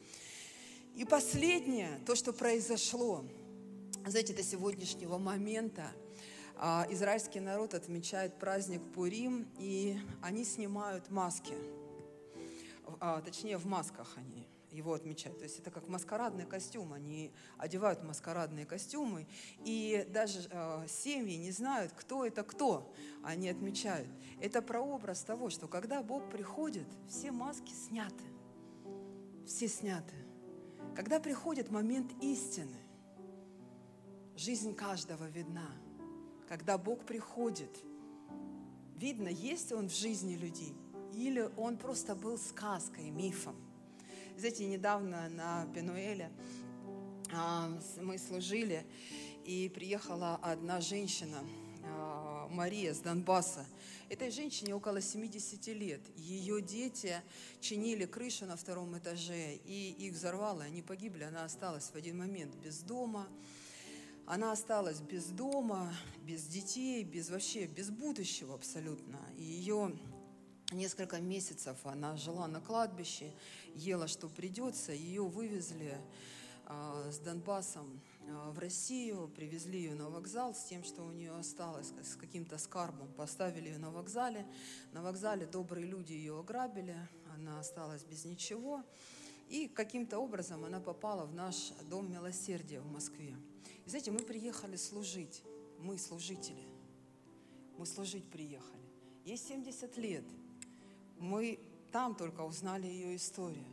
[0.95, 3.25] И последнее, то, что произошло,
[4.05, 5.91] знаете, до сегодняшнего момента
[6.89, 11.55] израильский народ отмечает праздник Пурим, и они снимают маски.
[12.99, 15.37] А, точнее, в масках они его отмечать.
[15.37, 16.93] То есть это как маскарадный костюм.
[16.93, 19.27] Они одевают маскарадные костюмы.
[19.63, 22.91] И даже э, семьи не знают, кто это кто.
[23.23, 24.09] Они отмечают.
[24.41, 28.23] Это прообраз того, что когда Бог приходит, все маски сняты.
[29.45, 30.15] Все сняты.
[30.95, 32.77] Когда приходит момент истины,
[34.35, 35.69] жизнь каждого видна.
[36.47, 37.69] Когда Бог приходит,
[38.95, 40.73] видно, есть Он в жизни людей,
[41.13, 43.55] или Он просто был сказкой, мифом.
[44.37, 46.31] Знаете, недавно на Пенуэле
[47.31, 47.69] а,
[48.01, 48.85] мы служили,
[49.45, 51.43] и приехала одна женщина,
[51.83, 53.65] а, Мария с Донбасса.
[54.09, 56.01] Этой женщине около 70 лет.
[56.15, 57.21] Ее дети
[57.59, 61.23] чинили крышу на втором этаже, и их взорвало, они погибли.
[61.23, 63.27] Она осталась в один момент без дома.
[64.25, 65.93] Она осталась без дома,
[66.25, 69.19] без детей, без вообще, без будущего абсолютно.
[69.37, 69.93] И ее
[70.71, 73.33] несколько месяцев она жила на кладбище,
[73.75, 74.93] ела, что придется.
[74.93, 75.97] Ее вывезли
[76.65, 81.35] э, с Донбассом э, в Россию, привезли ее на вокзал с тем, что у нее
[81.35, 83.11] осталось, с каким-то скарбом.
[83.17, 84.45] Поставили ее на вокзале.
[84.93, 86.95] На вокзале добрые люди ее ограбили,
[87.35, 88.83] она осталась без ничего.
[89.49, 93.35] И каким-то образом она попала в наш дом милосердия в Москве.
[93.85, 95.43] И знаете, мы приехали служить,
[95.79, 96.67] мы служители,
[97.77, 98.81] мы служить приехали.
[99.25, 100.25] Ей 70 лет,
[101.19, 101.59] мы
[101.91, 103.65] там только узнали ее историю.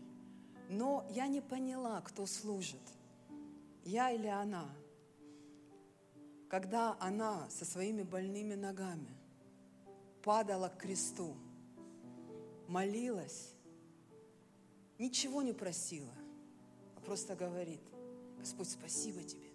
[0.68, 2.80] Но я не поняла, кто служит,
[3.84, 4.68] я или она.
[6.48, 9.08] Когда она со своими больными ногами
[10.22, 11.36] падала к кресту,
[12.68, 13.54] молилась,
[14.98, 16.14] ничего не просила,
[16.96, 17.80] а просто говорит,
[18.38, 19.49] Господь, спасибо тебе,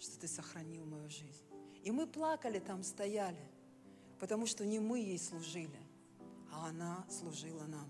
[0.00, 1.44] что ты сохранил мою жизнь.
[1.84, 3.46] И мы плакали там, стояли,
[4.18, 5.78] потому что не мы ей служили,
[6.50, 7.88] а она служила нам.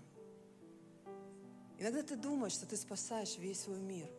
[1.79, 4.09] Иногда ты думаешь, что ты спасаешь весь свой мир.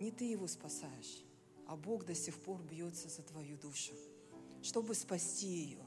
[0.00, 1.22] Не ты его спасаешь,
[1.66, 3.94] а Бог до сих пор бьется за твою душу,
[4.62, 5.84] чтобы спасти ее,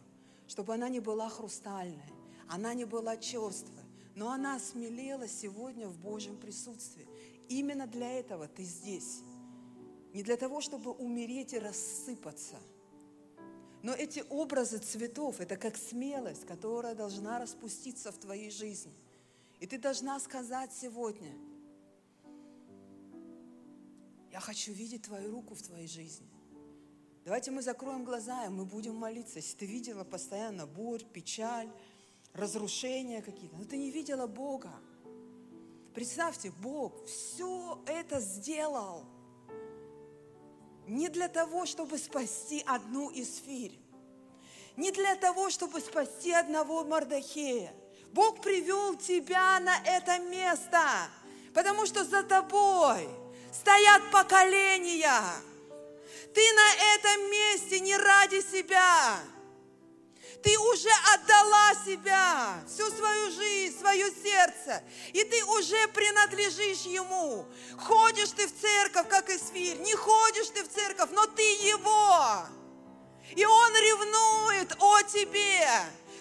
[0.48, 2.14] чтобы она не была хрустальной,
[2.48, 3.84] она не была черствой,
[4.16, 7.08] но она смелела сегодня в Божьем присутствии.
[7.48, 9.22] Именно для этого ты здесь.
[10.14, 12.58] Не для того, чтобы умереть и рассыпаться–
[13.82, 18.94] но эти образы цветов– это как смелость, которая должна распуститься в твоей жизни.
[19.60, 21.34] И ты должна сказать сегодня,
[24.32, 26.28] я хочу видеть твою руку в твоей жизни.
[27.24, 29.40] Давайте мы закроем глаза, и мы будем молиться.
[29.40, 31.70] Если ты видела постоянно боль, печаль,
[32.34, 34.74] разрушения какие-то, но ты не видела Бога.
[35.94, 39.06] Представьте, Бог все это сделал–
[40.90, 43.80] не для того, чтобы спасти одну из фирь,
[44.76, 47.74] не для того, чтобы спасти одного Мардахея.
[48.12, 50.82] Бог привел тебя на это место,
[51.54, 53.08] потому что за тобой
[53.54, 55.22] стоят поколения.
[56.34, 59.20] Ты на этом месте не ради себя,
[60.42, 67.46] ты уже отдала себя, всю свою жизнь, свое сердце, и ты уже принадлежишь Ему.
[67.78, 72.46] Ходишь ты в церковь, как Исфирь, не ходишь ты в церковь, но ты Его.
[73.36, 75.68] И Он ревнует о тебе,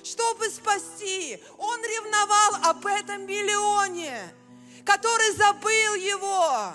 [0.04, 1.42] чтобы спасти.
[1.56, 4.34] Он ревновал об этом миллионе,
[4.84, 6.74] который забыл Его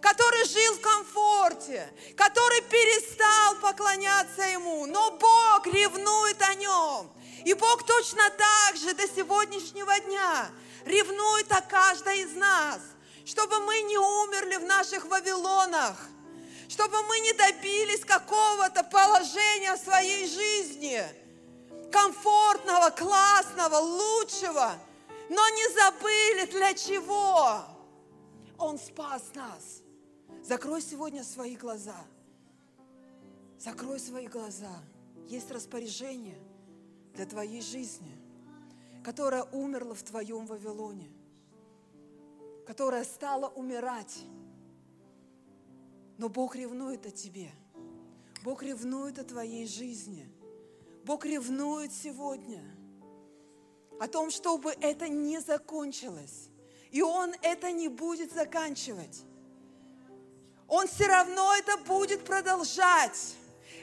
[0.00, 7.12] который жил в комфорте, который перестал поклоняться Ему, но Бог ревнует о нем.
[7.44, 10.50] И Бог точно так же до сегодняшнего дня
[10.84, 12.80] ревнует о каждой из нас,
[13.24, 15.96] чтобы мы не умерли в наших Вавилонах,
[16.68, 21.02] чтобы мы не добились какого-то положения в своей жизни,
[21.90, 24.72] комфортного, классного, лучшего,
[25.28, 27.64] но не забыли для чего.
[28.58, 29.82] Он спас нас.
[30.42, 31.96] Закрой сегодня свои глаза.
[33.58, 34.72] Закрой свои глаза.
[35.28, 36.38] Есть распоряжение
[37.14, 38.10] для твоей жизни,
[39.04, 41.08] которая умерла в твоем Вавилоне,
[42.66, 44.24] которая стала умирать.
[46.16, 47.50] Но Бог ревнует о тебе.
[48.42, 50.26] Бог ревнует о твоей жизни.
[51.04, 52.64] Бог ревнует сегодня
[54.00, 56.48] о том, чтобы это не закончилось.
[56.90, 59.24] И Он это не будет заканчивать.
[60.70, 63.34] Он все равно это будет продолжать.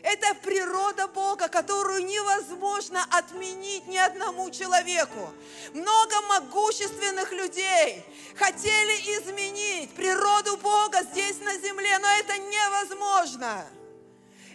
[0.03, 5.29] Это природа Бога, которую невозможно отменить ни одному человеку.
[5.73, 13.65] Много могущественных людей хотели изменить природу Бога здесь на земле, но это невозможно.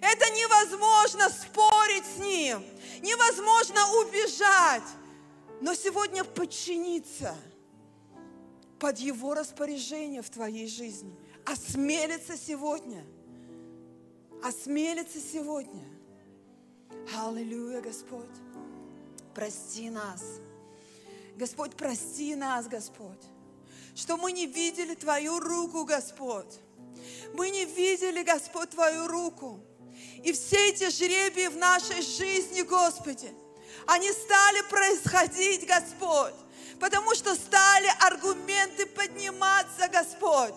[0.01, 2.65] Это невозможно спорить с Ним,
[3.03, 4.83] невозможно убежать.
[5.61, 7.37] Но сегодня подчиниться,
[8.81, 11.15] под Его распоряжение в твоей жизни.
[11.45, 13.05] Осмелиться сегодня.
[14.43, 15.85] Осмелиться сегодня.
[17.17, 18.27] Аллилуйя, Господь.
[19.35, 20.23] Прости нас.
[21.37, 23.23] Господь, прости нас, Господь,
[23.95, 26.61] что мы не видели Твою руку, Господь.
[27.35, 29.61] Мы не видели, Господь, Твою руку.
[30.23, 33.33] И все эти жребии в нашей жизни, Господи,
[33.87, 36.35] они стали происходить, Господь,
[36.79, 40.55] потому что стали аргументы подниматься, Господь.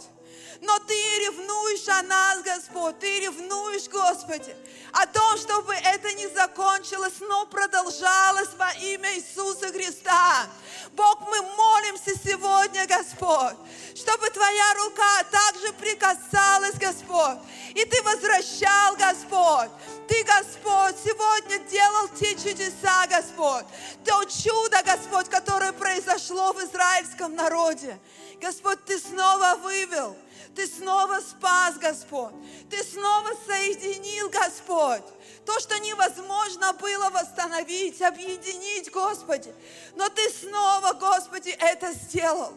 [0.61, 4.55] Но Ты ревнуешь о нас, Господь, Ты ревнуешь, Господи,
[4.93, 10.47] о том, чтобы это не закончилось, но продолжалось во имя Иисуса Христа.
[10.93, 13.57] Бог, мы молимся сегодня, Господь,
[13.95, 17.39] чтобы Твоя рука также прикасалась, Господь,
[17.73, 19.71] и Ты возвращал, Господь.
[20.07, 23.65] Ты, Господь, сегодня делал те чудеса, Господь,
[24.05, 27.99] то чудо, Господь, которое произошло в израильском народе.
[28.39, 30.15] Господь, Ты снова вывел
[30.55, 32.33] ты снова спас, Господь.
[32.69, 35.03] Ты снова соединил, Господь.
[35.45, 39.53] То, что невозможно было восстановить, объединить, Господи.
[39.95, 42.53] Но Ты снова, Господи, это сделал.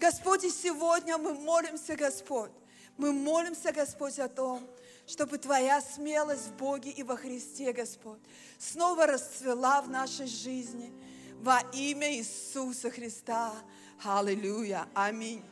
[0.00, 2.50] Господи, сегодня мы молимся, Господь.
[2.96, 4.66] Мы молимся, Господь, о том,
[5.06, 8.20] чтобы Твоя смелость в Боге и во Христе, Господь,
[8.58, 10.92] снова расцвела в нашей жизни
[11.40, 13.52] во имя Иисуса Христа.
[14.04, 14.88] Аллилуйя.
[14.94, 15.51] Аминь.